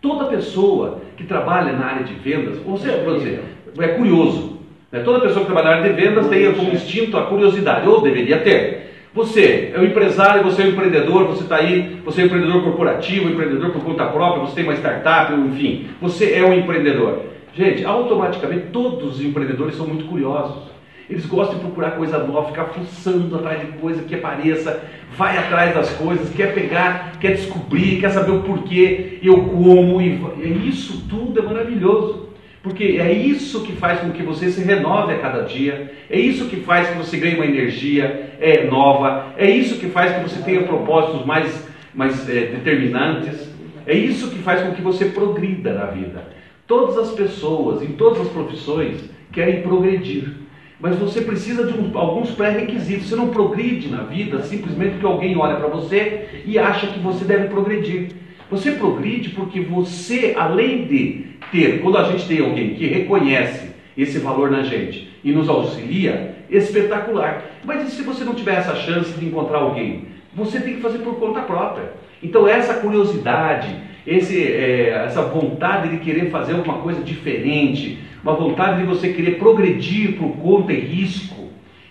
Toda 0.00 0.26
pessoa 0.26 1.00
que 1.16 1.24
trabalha 1.24 1.72
na 1.72 1.86
área 1.86 2.04
de 2.04 2.14
vendas, 2.14 2.60
ou 2.64 2.78
seja, 2.78 3.02
vou 3.02 3.18
dizer, 3.18 3.42
é 3.80 3.88
curioso. 3.88 4.60
Né? 4.92 5.00
Toda 5.00 5.18
pessoa 5.18 5.44
que 5.44 5.52
trabalha 5.52 5.70
na 5.70 5.82
área 5.82 5.92
de 5.92 6.00
vendas 6.00 6.28
tem 6.28 6.54
como 6.54 6.72
instinto 6.72 7.16
a 7.16 7.26
curiosidade, 7.26 7.88
ou 7.88 8.00
deveria 8.00 8.38
ter. 8.38 8.92
Você 9.12 9.72
é 9.74 9.80
um 9.80 9.82
empresário, 9.82 10.44
você 10.44 10.62
é 10.62 10.66
um 10.66 10.68
empreendedor, 10.68 11.26
você 11.26 11.42
está 11.42 11.56
aí, 11.56 12.00
você 12.04 12.20
é 12.20 12.24
um 12.24 12.26
empreendedor 12.28 12.62
corporativo, 12.62 13.26
um 13.26 13.32
empreendedor 13.32 13.70
por 13.72 13.82
conta 13.82 14.06
própria, 14.06 14.42
você 14.42 14.54
tem 14.54 14.62
uma 14.62 14.74
startup, 14.74 15.34
enfim, 15.34 15.88
você 16.00 16.34
é 16.34 16.44
um 16.44 16.52
empreendedor. 16.52 17.37
Gente, 17.58 17.84
automaticamente 17.84 18.68
todos 18.72 19.16
os 19.16 19.20
empreendedores 19.20 19.74
são 19.74 19.84
muito 19.84 20.04
curiosos. 20.04 20.68
Eles 21.10 21.26
gostam 21.26 21.56
de 21.56 21.64
procurar 21.64 21.92
coisa 21.92 22.18
nova, 22.18 22.50
ficar 22.50 22.66
fuçando 22.66 23.34
atrás 23.34 23.60
de 23.60 23.78
coisa 23.78 24.04
que 24.04 24.14
apareça, 24.14 24.80
vai 25.16 25.36
atrás 25.36 25.74
das 25.74 25.90
coisas, 25.94 26.32
quer 26.32 26.54
pegar, 26.54 27.18
quer 27.18 27.32
descobrir, 27.32 27.98
quer 27.98 28.10
saber 28.10 28.30
o 28.30 28.42
porquê, 28.42 29.18
eu 29.20 29.42
como, 29.46 30.00
e, 30.00 30.20
e 30.38 30.68
isso 30.68 31.04
tudo 31.10 31.40
é 31.40 31.42
maravilhoso. 31.42 32.28
Porque 32.62 32.84
é 33.00 33.10
isso 33.10 33.64
que 33.64 33.72
faz 33.72 33.98
com 33.98 34.12
que 34.12 34.22
você 34.22 34.52
se 34.52 34.62
renove 34.62 35.14
a 35.14 35.18
cada 35.18 35.42
dia, 35.42 35.92
é 36.08 36.16
isso 36.16 36.48
que 36.48 36.60
faz 36.60 36.88
que 36.88 36.96
você 36.96 37.16
ganhe 37.16 37.34
uma 37.34 37.46
energia 37.46 38.34
é, 38.40 38.68
nova, 38.68 39.32
é 39.36 39.50
isso 39.50 39.80
que 39.80 39.88
faz 39.88 40.14
que 40.14 40.22
você 40.22 40.40
tenha 40.42 40.62
propósitos 40.62 41.26
mais, 41.26 41.68
mais 41.92 42.28
é, 42.28 42.34
determinantes, 42.34 43.50
é 43.84 43.94
isso 43.94 44.30
que 44.30 44.38
faz 44.38 44.60
com 44.60 44.74
que 44.74 44.82
você 44.82 45.06
progrida 45.06 45.72
na 45.72 45.86
vida. 45.86 46.37
Todas 46.68 46.98
as 46.98 47.12
pessoas, 47.12 47.82
em 47.82 47.92
todas 47.92 48.20
as 48.20 48.28
profissões, 48.28 49.00
querem 49.32 49.62
progredir. 49.62 50.34
Mas 50.78 50.96
você 50.96 51.22
precisa 51.22 51.64
de 51.64 51.76
um, 51.76 51.96
alguns 51.98 52.30
pré-requisitos. 52.32 53.08
Você 53.08 53.16
não 53.16 53.30
progride 53.30 53.88
na 53.88 54.02
vida 54.02 54.42
simplesmente 54.42 54.92
porque 54.92 55.06
alguém 55.06 55.34
olha 55.36 55.56
para 55.56 55.66
você 55.66 56.42
e 56.44 56.58
acha 56.58 56.88
que 56.88 56.98
você 56.98 57.24
deve 57.24 57.48
progredir. 57.48 58.10
Você 58.50 58.72
progride 58.72 59.30
porque 59.30 59.62
você, 59.62 60.34
além 60.36 60.86
de 60.86 61.24
ter, 61.50 61.80
quando 61.80 61.96
a 61.96 62.04
gente 62.04 62.28
tem 62.28 62.40
alguém 62.40 62.74
que 62.74 62.86
reconhece 62.86 63.70
esse 63.96 64.18
valor 64.18 64.50
na 64.50 64.62
gente 64.62 65.08
e 65.24 65.32
nos 65.32 65.48
auxilia, 65.48 66.36
espetacular. 66.50 67.44
Mas 67.64 67.88
e 67.88 67.96
se 67.96 68.02
você 68.02 68.24
não 68.24 68.34
tiver 68.34 68.56
essa 68.56 68.76
chance 68.76 69.18
de 69.18 69.24
encontrar 69.24 69.60
alguém? 69.60 70.08
Você 70.34 70.60
tem 70.60 70.74
que 70.74 70.82
fazer 70.82 70.98
por 70.98 71.14
conta 71.14 71.40
própria. 71.40 71.92
Então, 72.22 72.46
essa 72.46 72.74
curiosidade, 72.74 73.74
esse, 74.08 74.42
é, 74.42 75.04
essa 75.06 75.20
vontade 75.22 75.90
de 75.90 75.98
querer 75.98 76.30
fazer 76.30 76.54
alguma 76.54 76.78
coisa 76.78 77.02
diferente, 77.02 77.98
uma 78.22 78.32
vontade 78.32 78.80
de 78.80 78.86
você 78.86 79.12
querer 79.12 79.32
progredir 79.32 80.16
por 80.16 80.30
conta 80.38 80.72
e 80.72 80.80
risco. 80.80 81.48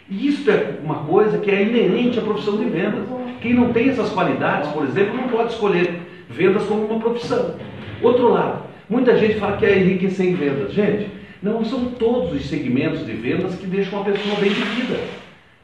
Isso 0.09 0.49
é 0.49 0.79
uma 0.83 1.03
coisa 1.03 1.37
que 1.37 1.51
é 1.51 1.61
inerente 1.61 2.17
à 2.17 2.21
profissão 2.23 2.57
de 2.57 2.65
vendas. 2.65 3.05
Quem 3.39 3.53
não 3.53 3.71
tem 3.71 3.89
essas 3.89 4.09
qualidades, 4.09 4.69
por 4.71 4.83
exemplo, 4.83 5.15
não 5.15 5.27
pode 5.27 5.53
escolher 5.53 5.93
vendas 6.27 6.63
como 6.63 6.85
uma 6.85 6.99
profissão. 6.99 7.55
Outro 8.01 8.29
lado, 8.29 8.63
muita 8.89 9.15
gente 9.17 9.35
fala 9.35 9.57
que 9.57 9.65
é 9.65 9.77
enriquecer 9.77 10.25
em 10.25 10.33
vendas. 10.33 10.73
Gente, 10.73 11.11
não 11.41 11.63
são 11.63 11.85
todos 11.85 12.33
os 12.33 12.47
segmentos 12.47 13.05
de 13.05 13.11
vendas 13.11 13.55
que 13.55 13.67
deixam 13.67 13.99
uma 13.99 14.05
pessoa 14.05 14.35
bem 14.39 14.49
de 14.49 14.61
vida. 14.61 14.99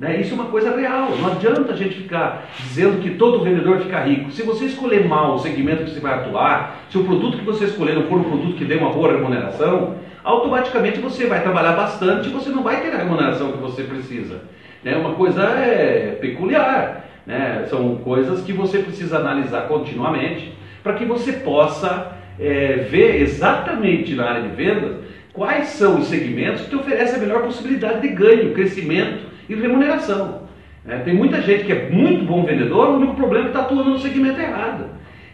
Né? 0.03 0.19
Isso 0.19 0.31
é 0.31 0.35
uma 0.35 0.47
coisa 0.47 0.75
real. 0.75 1.15
Não 1.15 1.31
adianta 1.31 1.71
a 1.71 1.77
gente 1.77 1.95
ficar 1.95 2.49
dizendo 2.57 3.01
que 3.01 3.11
todo 3.11 3.41
vendedor 3.41 3.79
fica 3.79 4.01
rico. 4.01 4.31
Se 4.31 4.43
você 4.43 4.65
escolher 4.65 5.07
mal 5.07 5.35
o 5.35 5.39
segmento 5.39 5.85
que 5.85 5.91
você 5.91 6.01
vai 6.01 6.13
atuar, 6.15 6.83
se 6.89 6.97
o 6.97 7.05
produto 7.05 7.37
que 7.37 7.45
você 7.45 7.63
escolher 7.63 7.95
não 7.95 8.03
for 8.03 8.19
um 8.19 8.23
produto 8.23 8.57
que 8.57 8.65
dê 8.65 8.75
uma 8.75 8.89
boa 8.89 9.13
remuneração, 9.13 9.95
automaticamente 10.21 10.99
você 10.99 11.25
vai 11.25 11.41
trabalhar 11.41 11.71
bastante 11.71 12.27
e 12.27 12.33
você 12.33 12.49
não 12.49 12.61
vai 12.61 12.81
ter 12.81 12.93
a 12.93 12.97
remuneração 12.97 13.53
que 13.53 13.59
você 13.59 13.83
precisa. 13.83 14.41
Né? 14.83 14.93
Uma 14.97 15.13
coisa 15.13 15.41
é 15.41 16.17
peculiar. 16.19 17.05
Né? 17.25 17.65
São 17.69 17.95
coisas 17.95 18.41
que 18.41 18.51
você 18.51 18.79
precisa 18.79 19.19
analisar 19.19 19.69
continuamente 19.69 20.53
para 20.83 20.95
que 20.95 21.05
você 21.05 21.31
possa 21.31 22.11
é, 22.37 22.85
ver 22.89 23.21
exatamente 23.21 24.15
na 24.15 24.25
área 24.25 24.41
de 24.41 24.49
vendas 24.49 24.97
quais 25.31 25.67
são 25.67 25.99
os 25.99 26.07
segmentos 26.07 26.63
que 26.63 26.71
te 26.71 26.75
oferecem 26.75 27.15
a 27.15 27.19
melhor 27.19 27.43
possibilidade 27.43 28.01
de 28.01 28.09
ganho, 28.09 28.53
crescimento 28.53 29.31
e 29.47 29.55
remuneração. 29.55 30.43
É, 30.87 30.97
tem 30.97 31.13
muita 31.13 31.41
gente 31.41 31.63
que 31.63 31.71
é 31.71 31.89
muito 31.89 32.25
bom 32.25 32.43
vendedor, 32.43 32.89
o 32.89 32.97
único 32.97 33.15
problema 33.15 33.45
é 33.45 33.51
que 33.51 33.57
está 33.57 33.61
atuando 33.61 33.91
no 33.91 33.99
segmento 33.99 34.39
errado. 34.39 34.85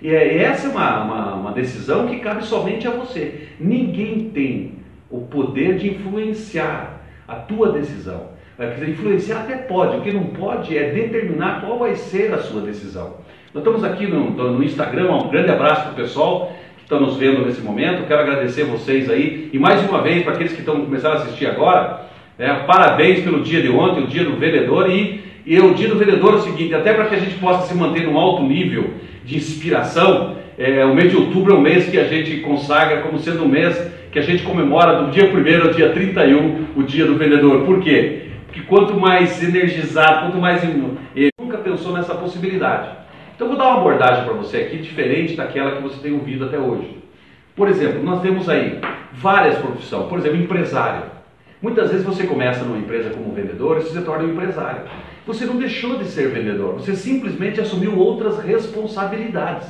E 0.02 0.10
é, 0.10 0.44
essa 0.44 0.68
é 0.68 0.72
uma, 0.72 1.04
uma, 1.04 1.34
uma 1.36 1.52
decisão 1.52 2.08
que 2.08 2.20
cabe 2.20 2.44
somente 2.46 2.88
a 2.88 2.92
você. 2.92 3.48
Ninguém 3.60 4.30
tem 4.30 4.80
o 5.10 5.22
poder 5.22 5.78
de 5.78 5.90
influenciar 5.90 7.02
a 7.28 7.36
tua 7.36 7.72
decisão. 7.72 8.30
É, 8.58 8.68
quer 8.68 8.74
dizer, 8.76 8.90
influenciar 8.90 9.40
até 9.40 9.56
pode, 9.56 9.98
o 9.98 10.02
que 10.02 10.12
não 10.12 10.26
pode 10.26 10.78
é 10.78 10.92
determinar 10.92 11.62
qual 11.62 11.80
vai 11.80 11.96
ser 11.96 12.34
a 12.34 12.40
sua 12.40 12.62
decisão. 12.62 13.18
Nós 13.54 13.64
estamos 13.64 13.84
aqui 13.84 14.06
no, 14.06 14.30
no 14.30 14.64
Instagram, 14.64 15.12
um 15.12 15.30
grande 15.30 15.50
abraço 15.50 15.84
para 15.84 15.92
o 15.94 15.96
pessoal 15.96 16.54
que 16.78 16.84
está 16.84 17.00
nos 17.00 17.18
vendo 17.18 17.46
nesse 17.46 17.62
momento. 17.62 18.06
Quero 18.06 18.22
agradecer 18.22 18.66
vocês 18.66 19.10
aí. 19.10 19.50
E 19.52 19.58
mais 19.58 19.82
uma 19.90 20.02
vez, 20.02 20.24
para 20.24 20.34
aqueles 20.34 20.54
que 20.54 20.60
estão 20.60 20.82
começando 20.82 21.14
a 21.14 21.16
assistir 21.16 21.48
agora, 21.48 22.06
é, 22.40 22.54
parabéns 22.60 23.22
pelo 23.22 23.44
dia 23.44 23.62
de 23.62 23.70
ontem, 23.70 24.06
o 24.06 24.08
dia 24.08 24.24
do 24.24 24.38
vendedor. 24.38 24.90
E, 24.90 25.22
e 25.46 25.60
o 25.60 25.74
dia 25.74 25.90
do 25.90 25.98
vendedor 25.98 26.36
é 26.36 26.38
o 26.38 26.42
seguinte: 26.42 26.74
até 26.74 26.94
para 26.94 27.06
que 27.06 27.16
a 27.16 27.20
gente 27.20 27.36
possa 27.36 27.68
se 27.68 27.76
manter 27.76 28.08
num 28.08 28.18
alto 28.18 28.44
nível 28.44 28.94
de 29.26 29.36
inspiração, 29.36 30.38
é, 30.58 30.86
o 30.86 30.96
mês 30.96 31.12
de 31.12 31.18
outubro 31.18 31.54
é 31.54 31.58
um 31.58 31.62
mês 31.62 31.90
que 31.90 32.00
a 32.00 32.06
gente 32.06 32.38
consagra 32.38 33.02
como 33.02 33.20
sendo 33.20 33.44
um 33.44 33.48
mês 33.48 33.78
que 34.10 34.18
a 34.18 34.22
gente 34.22 34.44
comemora 34.44 35.04
do 35.04 35.12
dia 35.12 35.26
1 35.26 35.68
ao 35.68 35.74
dia 35.74 35.90
31, 35.90 36.66
o 36.78 36.84
dia 36.84 37.06
do 37.06 37.16
vendedor. 37.16 37.66
Por 37.66 37.82
quê? 37.82 38.30
Porque 38.46 38.62
quanto 38.62 38.98
mais 38.98 39.44
energizado, 39.44 40.22
quanto 40.22 40.38
mais. 40.38 40.64
Ele 40.64 41.30
nunca 41.40 41.58
pensou 41.58 41.92
nessa 41.92 42.16
possibilidade. 42.16 42.90
Então, 43.36 43.48
vou 43.48 43.58
dar 43.58 43.68
uma 43.68 43.80
abordagem 43.80 44.24
para 44.24 44.34
você 44.34 44.58
aqui, 44.58 44.78
diferente 44.78 45.36
daquela 45.36 45.76
que 45.76 45.82
você 45.82 46.02
tem 46.02 46.14
ouvido 46.14 46.46
até 46.46 46.58
hoje. 46.58 46.98
Por 47.56 47.68
exemplo, 47.68 48.02
nós 48.04 48.22
temos 48.22 48.50
aí 48.50 48.80
várias 49.14 49.58
profissões. 49.58 50.08
Por 50.08 50.18
exemplo, 50.18 50.38
empresário. 50.38 51.19
Muitas 51.62 51.92
vezes 51.92 52.06
você 52.06 52.26
começa 52.26 52.64
numa 52.64 52.78
empresa 52.78 53.10
como 53.10 53.34
vendedor 53.34 53.78
e 53.78 53.82
você 53.82 54.00
se 54.00 54.06
torna 54.06 54.24
um 54.24 54.32
empresário. 54.32 54.84
Você 55.28 55.46
não 55.46 55.58
deixou 55.58 55.98
de 55.98 56.06
ser 56.06 56.30
vendedor, 56.30 56.76
você 56.76 56.96
simplesmente 56.96 57.60
assumiu 57.60 57.98
outras 57.98 58.40
responsabilidades. 58.40 59.68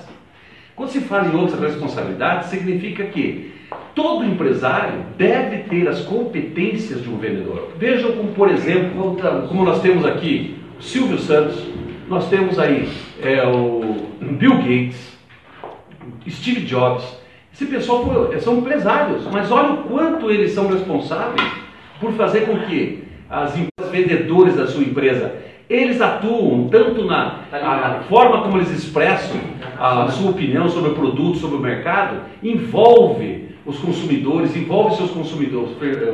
Quando 0.76 0.90
se 0.92 1.02
fala 1.02 1.28
em 1.28 1.36
outras 1.36 1.60
responsabilidades, 1.60 2.50
significa 2.50 3.06
que 3.06 3.52
todo 3.96 4.24
empresário 4.24 5.04
deve 5.18 5.64
ter 5.64 5.88
as 5.88 6.02
competências 6.02 7.02
de 7.02 7.10
um 7.10 7.18
vendedor. 7.18 7.72
Vejam 7.78 8.12
como, 8.12 8.34
por 8.34 8.52
exemplo, 8.52 9.18
como 9.50 9.66
nós 9.66 9.82
temos 9.82 10.06
aqui 10.06 10.58
Silvio 10.80 11.18
Santos, 11.18 11.68
nós 12.08 12.30
temos 12.30 12.60
aí 12.60 12.88
é, 13.22 13.46
o 13.48 14.06
Bill 14.22 14.58
Gates, 14.58 15.18
Steve 16.30 16.62
Jobs. 16.62 17.18
Esse 17.52 17.66
pessoal 17.66 18.30
são 18.40 18.60
empresários, 18.60 19.26
mas 19.32 19.52
olha 19.52 19.74
o 19.74 19.78
quanto 19.84 20.30
eles 20.30 20.52
são 20.52 20.68
responsáveis 20.68 21.69
por 22.00 22.14
fazer 22.14 22.42
com 22.42 22.58
que 22.60 23.04
as 23.30 23.54
vendedores 23.92 24.56
da 24.56 24.68
sua 24.68 24.84
empresa 24.84 25.50
eles 25.70 26.02
atuam 26.02 26.68
tanto 26.68 27.06
na 27.06 27.42
a, 27.52 28.02
forma 28.10 28.42
como 28.42 28.58
eles 28.58 28.72
expressam 28.72 29.40
a 29.78 30.08
sua 30.08 30.32
opinião 30.32 30.68
sobre 30.68 30.92
o 30.92 30.96
produto, 30.96 31.38
sobre 31.38 31.58
o 31.58 31.60
mercado, 31.60 32.22
envolve 32.42 33.50
os 33.66 33.78
consumidores, 33.78 34.56
envolve 34.56 34.96
seus 34.96 35.12
consumidores, 35.12 35.70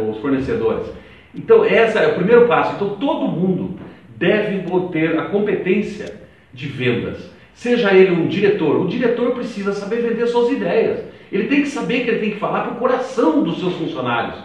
os 0.09 0.17
fornecedores. 0.17 0.87
Então, 1.33 1.65
esse 1.65 1.97
é 1.97 2.07
o 2.07 2.15
primeiro 2.15 2.47
passo. 2.47 2.75
Então, 2.75 2.89
todo 2.97 3.29
mundo 3.29 3.79
deve 4.17 4.65
ter 4.91 5.17
a 5.17 5.25
competência 5.25 6.19
de 6.53 6.67
vendas. 6.67 7.31
Seja 7.53 7.93
ele 7.93 8.11
um 8.11 8.27
diretor, 8.27 8.81
o 8.81 8.87
diretor 8.87 9.31
precisa 9.31 9.71
saber 9.71 10.01
vender 10.01 10.27
suas 10.27 10.51
ideias. 10.51 10.99
Ele 11.31 11.47
tem 11.47 11.61
que 11.61 11.69
saber 11.69 12.03
que 12.03 12.09
ele 12.09 12.19
tem 12.19 12.31
que 12.31 12.39
falar 12.39 12.63
para 12.63 12.73
o 12.73 12.75
coração 12.75 13.41
dos 13.41 13.59
seus 13.59 13.73
funcionários. 13.75 14.37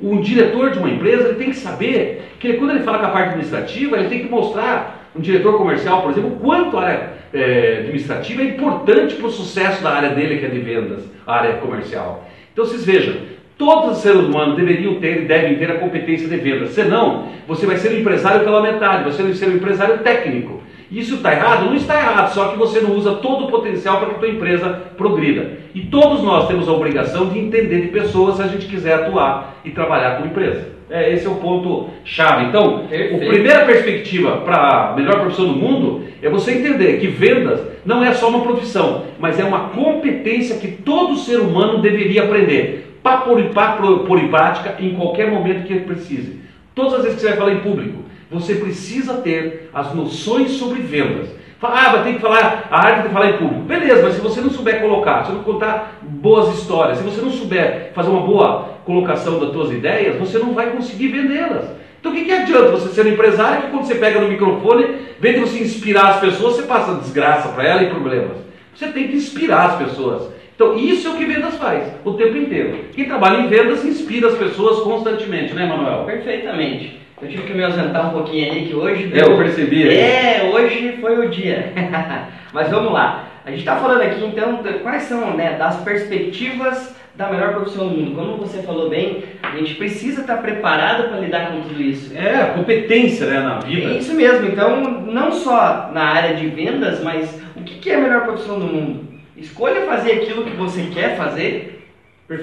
Um 0.00 0.20
diretor 0.20 0.70
de 0.70 0.78
uma 0.78 0.90
empresa 0.90 1.28
ele 1.28 1.38
tem 1.38 1.50
que 1.50 1.56
saber 1.56 2.32
que 2.40 2.54
quando 2.54 2.70
ele 2.70 2.80
fala 2.80 2.98
com 2.98 3.06
a 3.06 3.10
parte 3.10 3.28
administrativa, 3.28 3.96
ele 3.96 4.08
tem 4.08 4.20
que 4.20 4.28
mostrar, 4.28 5.10
um 5.16 5.20
diretor 5.20 5.56
comercial, 5.56 6.02
por 6.02 6.10
exemplo, 6.10 6.32
quanto 6.42 6.76
a 6.76 6.82
área 6.82 7.12
é, 7.32 7.78
administrativa 7.80 8.42
é 8.42 8.46
importante 8.46 9.14
para 9.14 9.26
o 9.26 9.30
sucesso 9.30 9.82
da 9.82 9.90
área 9.90 10.10
dele, 10.10 10.38
que 10.38 10.46
é 10.46 10.48
de 10.48 10.58
vendas, 10.58 11.04
a 11.26 11.36
área 11.36 11.54
comercial. 11.54 12.28
Então 12.52 12.64
vocês 12.64 12.84
vejam, 12.84 13.14
todos 13.56 13.98
os 13.98 14.02
seres 14.02 14.20
humanos 14.20 14.56
deveriam 14.56 14.96
ter 14.96 15.22
e 15.22 15.24
devem 15.26 15.56
ter 15.56 15.70
a 15.70 15.78
competência 15.78 16.28
de 16.28 16.36
vendas, 16.36 16.70
senão 16.70 17.28
você 17.46 17.64
vai 17.64 17.76
ser 17.76 17.92
um 17.92 18.00
empresário 18.00 18.44
pela 18.44 18.60
metade, 18.60 19.04
você 19.04 19.22
vai 19.22 19.32
ser 19.32 19.48
um 19.48 19.56
empresário 19.56 19.98
técnico. 19.98 20.62
Isso 20.94 21.16
está 21.16 21.32
errado? 21.32 21.66
Não 21.66 21.74
está 21.74 21.96
errado, 21.96 22.32
só 22.32 22.48
que 22.48 22.56
você 22.56 22.80
não 22.80 22.92
usa 22.92 23.16
todo 23.16 23.46
o 23.46 23.50
potencial 23.50 23.98
para 23.98 24.10
que 24.10 24.14
a 24.14 24.18
tua 24.18 24.28
empresa 24.28 24.68
progrida. 24.96 25.58
E 25.74 25.80
todos 25.80 26.22
nós 26.22 26.46
temos 26.46 26.68
a 26.68 26.72
obrigação 26.72 27.28
de 27.28 27.38
entender 27.38 27.80
de 27.80 27.88
pessoas 27.88 28.36
se 28.36 28.42
a 28.42 28.46
gente 28.46 28.66
quiser 28.66 28.94
atuar 28.94 29.56
e 29.64 29.70
trabalhar 29.70 30.18
com 30.18 30.26
empresa. 30.26 30.72
É, 30.88 31.12
esse 31.12 31.26
é 31.26 31.28
o 31.30 31.36
ponto 31.36 31.88
chave. 32.04 32.44
Então, 32.46 32.86
Perfeito. 32.88 33.24
a 33.24 33.28
primeira 33.28 33.64
perspectiva 33.64 34.36
para 34.38 34.90
a 34.90 34.94
melhor 34.94 35.18
profissão 35.20 35.46
do 35.46 35.54
mundo 35.54 36.04
é 36.22 36.28
você 36.28 36.52
entender 36.52 37.00
que 37.00 37.08
vendas 37.08 37.60
não 37.84 38.04
é 38.04 38.12
só 38.12 38.28
uma 38.28 38.42
profissão, 38.42 39.04
mas 39.18 39.40
é 39.40 39.44
uma 39.44 39.70
competência 39.70 40.58
que 40.58 40.68
todo 40.68 41.16
ser 41.16 41.38
humano 41.38 41.82
deveria 41.82 42.24
aprender 42.24 43.00
para 43.02 43.18
pôr, 43.18 43.40
em 43.40 44.28
prática 44.28 44.76
em 44.78 44.94
qualquer 44.94 45.30
momento 45.30 45.66
que 45.66 45.72
ele 45.72 45.84
precise. 45.84 46.40
Todas 46.74 46.94
as 46.94 47.02
vezes 47.02 47.16
que 47.16 47.22
você 47.22 47.28
vai 47.28 47.36
falar 47.36 47.52
em 47.52 47.60
público, 47.60 48.04
você 48.34 48.56
precisa 48.56 49.14
ter 49.14 49.70
as 49.72 49.94
noções 49.94 50.52
sobre 50.52 50.80
vendas. 50.80 51.28
Ah, 51.62 51.92
vai 51.92 52.04
ter 52.04 52.14
que 52.14 52.20
falar 52.20 52.68
a 52.70 52.86
arte 52.86 53.08
de 53.08 53.14
falar 53.14 53.30
em 53.30 53.38
público. 53.38 53.62
Beleza, 53.62 54.02
mas 54.02 54.14
se 54.14 54.20
você 54.20 54.40
não 54.42 54.50
souber 54.50 54.82
colocar, 54.82 55.24
se 55.24 55.32
não 55.32 55.42
contar 55.42 55.98
boas 56.02 56.58
histórias, 56.58 56.98
se 56.98 57.04
você 57.04 57.22
não 57.22 57.30
souber 57.30 57.92
fazer 57.94 58.10
uma 58.10 58.20
boa 58.20 58.74
colocação 58.84 59.38
das 59.40 59.50
suas 59.50 59.72
ideias, 59.72 60.16
você 60.16 60.38
não 60.38 60.52
vai 60.52 60.70
conseguir 60.70 61.08
vendê-las. 61.08 61.64
Então 61.98 62.12
o 62.12 62.14
que, 62.14 62.24
que 62.24 62.32
adianta 62.32 62.70
você 62.70 62.88
ser 62.88 63.06
um 63.06 63.12
empresário 63.12 63.62
que 63.62 63.70
quando 63.70 63.86
você 63.86 63.94
pega 63.94 64.20
no 64.20 64.28
microfone, 64.28 64.96
vem 65.18 65.34
de 65.34 65.40
você 65.40 65.62
inspirar 65.62 66.10
as 66.10 66.20
pessoas, 66.20 66.56
você 66.56 66.62
passa 66.64 66.96
desgraça 66.96 67.48
para 67.48 67.66
ela 67.66 67.82
e 67.82 67.88
problemas. 67.88 68.36
Você 68.74 68.88
tem 68.88 69.08
que 69.08 69.16
inspirar 69.16 69.70
as 69.70 69.76
pessoas. 69.78 70.28
Então 70.54 70.76
isso 70.76 71.08
é 71.08 71.10
o 71.12 71.16
que 71.16 71.24
vendas 71.24 71.56
faz, 71.56 71.90
o 72.04 72.12
tempo 72.12 72.36
inteiro. 72.36 72.78
Quem 72.92 73.06
trabalha 73.06 73.40
em 73.40 73.48
vendas 73.48 73.84
inspira 73.84 74.28
as 74.28 74.36
pessoas 74.36 74.80
constantemente, 74.80 75.54
né, 75.54 75.66
Manuel? 75.66 76.04
Perfeitamente. 76.04 77.03
Eu 77.22 77.28
tive 77.28 77.44
que 77.44 77.54
me 77.54 77.62
ausentar 77.62 78.08
um 78.08 78.12
pouquinho 78.12 78.52
aí, 78.52 78.66
que 78.66 78.74
hoje. 78.74 79.06
Deu... 79.06 79.26
Eu 79.28 79.38
percebi. 79.38 79.88
É, 79.88 80.50
hoje 80.52 80.98
foi 81.00 81.26
o 81.26 81.30
dia. 81.30 81.72
Mas 82.52 82.68
vamos 82.70 82.92
lá. 82.92 83.28
A 83.44 83.50
gente 83.50 83.60
está 83.60 83.76
falando 83.76 84.02
aqui 84.02 84.24
então 84.24 84.62
quais 84.82 85.02
são 85.02 85.36
né, 85.36 85.56
das 85.58 85.76
perspectivas 85.82 86.94
da 87.14 87.30
melhor 87.30 87.54
profissão 87.54 87.88
do 87.88 87.96
mundo. 87.96 88.16
Como 88.16 88.36
você 88.38 88.62
falou 88.62 88.90
bem, 88.90 89.22
a 89.42 89.56
gente 89.56 89.74
precisa 89.74 90.22
estar 90.22 90.38
preparado 90.38 91.08
para 91.08 91.20
lidar 91.20 91.52
com 91.52 91.60
tudo 91.60 91.80
isso. 91.80 92.16
É, 92.16 92.52
competência 92.54 93.26
né, 93.26 93.40
na 93.40 93.60
vida. 93.60 93.92
É 93.92 93.98
isso 93.98 94.14
mesmo. 94.14 94.46
Então, 94.46 94.80
não 94.82 95.30
só 95.30 95.90
na 95.92 96.04
área 96.04 96.34
de 96.34 96.48
vendas, 96.48 97.02
mas 97.02 97.40
o 97.54 97.62
que 97.62 97.90
é 97.90 97.94
a 97.94 98.00
melhor 98.00 98.24
profissão 98.24 98.58
do 98.58 98.66
mundo? 98.66 99.14
Escolha 99.36 99.82
fazer 99.82 100.12
aquilo 100.12 100.44
que 100.44 100.56
você 100.56 100.88
quer 100.92 101.16
fazer, 101.16 101.86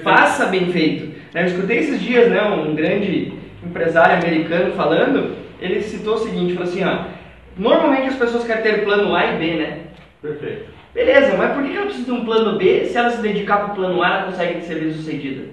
faça 0.02 0.46
bem 0.46 0.72
feito. 0.72 1.12
Eu 1.34 1.46
escutei 1.46 1.78
esses 1.78 2.00
dias 2.00 2.30
né, 2.30 2.42
um 2.42 2.74
grande 2.74 3.32
empresário 3.64 4.16
americano 4.16 4.72
falando, 4.72 5.36
ele 5.60 5.80
citou 5.82 6.14
o 6.14 6.18
seguinte, 6.18 6.54
falou 6.54 6.68
assim, 6.68 6.84
ó, 6.84 7.04
normalmente 7.56 8.08
as 8.08 8.16
pessoas 8.16 8.44
querem 8.44 8.62
ter 8.62 8.84
plano 8.84 9.14
A 9.14 9.26
e 9.26 9.38
B, 9.38 9.54
né? 9.54 9.78
Perfeito. 10.20 10.64
Beleza, 10.94 11.36
mas 11.36 11.52
por 11.52 11.64
que 11.64 11.74
ela 11.74 11.86
precisa 11.86 12.04
de 12.04 12.12
um 12.12 12.24
plano 12.24 12.58
B 12.58 12.84
se 12.84 12.96
ela 12.96 13.10
se 13.10 13.22
dedicar 13.22 13.58
para 13.58 13.72
o 13.72 13.74
plano 13.74 14.02
A 14.02 14.08
ela 14.08 14.22
consegue 14.24 14.60
ser 14.62 14.74
bem 14.74 14.92
sucedida? 14.92 15.44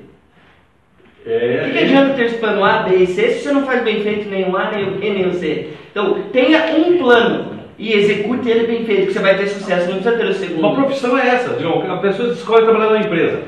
É, 1.26 1.62
o 1.62 1.66
que, 1.66 1.72
que 1.72 1.84
adianta 1.84 2.14
ter 2.14 2.26
esse 2.26 2.38
plano 2.38 2.64
A, 2.64 2.84
B 2.84 2.96
e 2.96 3.08
C 3.08 3.30
se 3.30 3.44
você 3.44 3.52
não 3.52 3.66
faz 3.66 3.84
bem 3.84 4.02
feito 4.02 4.28
o 4.30 4.58
A, 4.58 4.72
nem 4.72 4.88
o 4.88 4.92
B, 4.92 5.10
nem 5.10 5.28
o 5.28 5.34
C? 5.34 5.70
Então, 5.92 6.24
tenha 6.32 6.76
um 6.78 6.98
plano 6.98 7.60
e 7.78 7.94
execute 7.94 8.50
ele 8.50 8.68
bem 8.68 8.86
feito, 8.86 9.08
que 9.08 9.14
você 9.14 9.20
vai 9.20 9.38
ter 9.38 9.48
sucesso, 9.48 9.90
não 9.90 10.02
precisa 10.02 10.18
ter 10.18 10.26
o 10.26 10.34
segundo. 10.34 10.60
Uma 10.60 10.76
profissão 10.76 11.18
é 11.18 11.28
essa, 11.28 11.60
João, 11.60 11.92
a 11.92 11.98
pessoa 11.98 12.34
escolhe 12.34 12.66
trabalhar 12.66 12.92
na 12.92 13.00
empresa. 13.00 13.42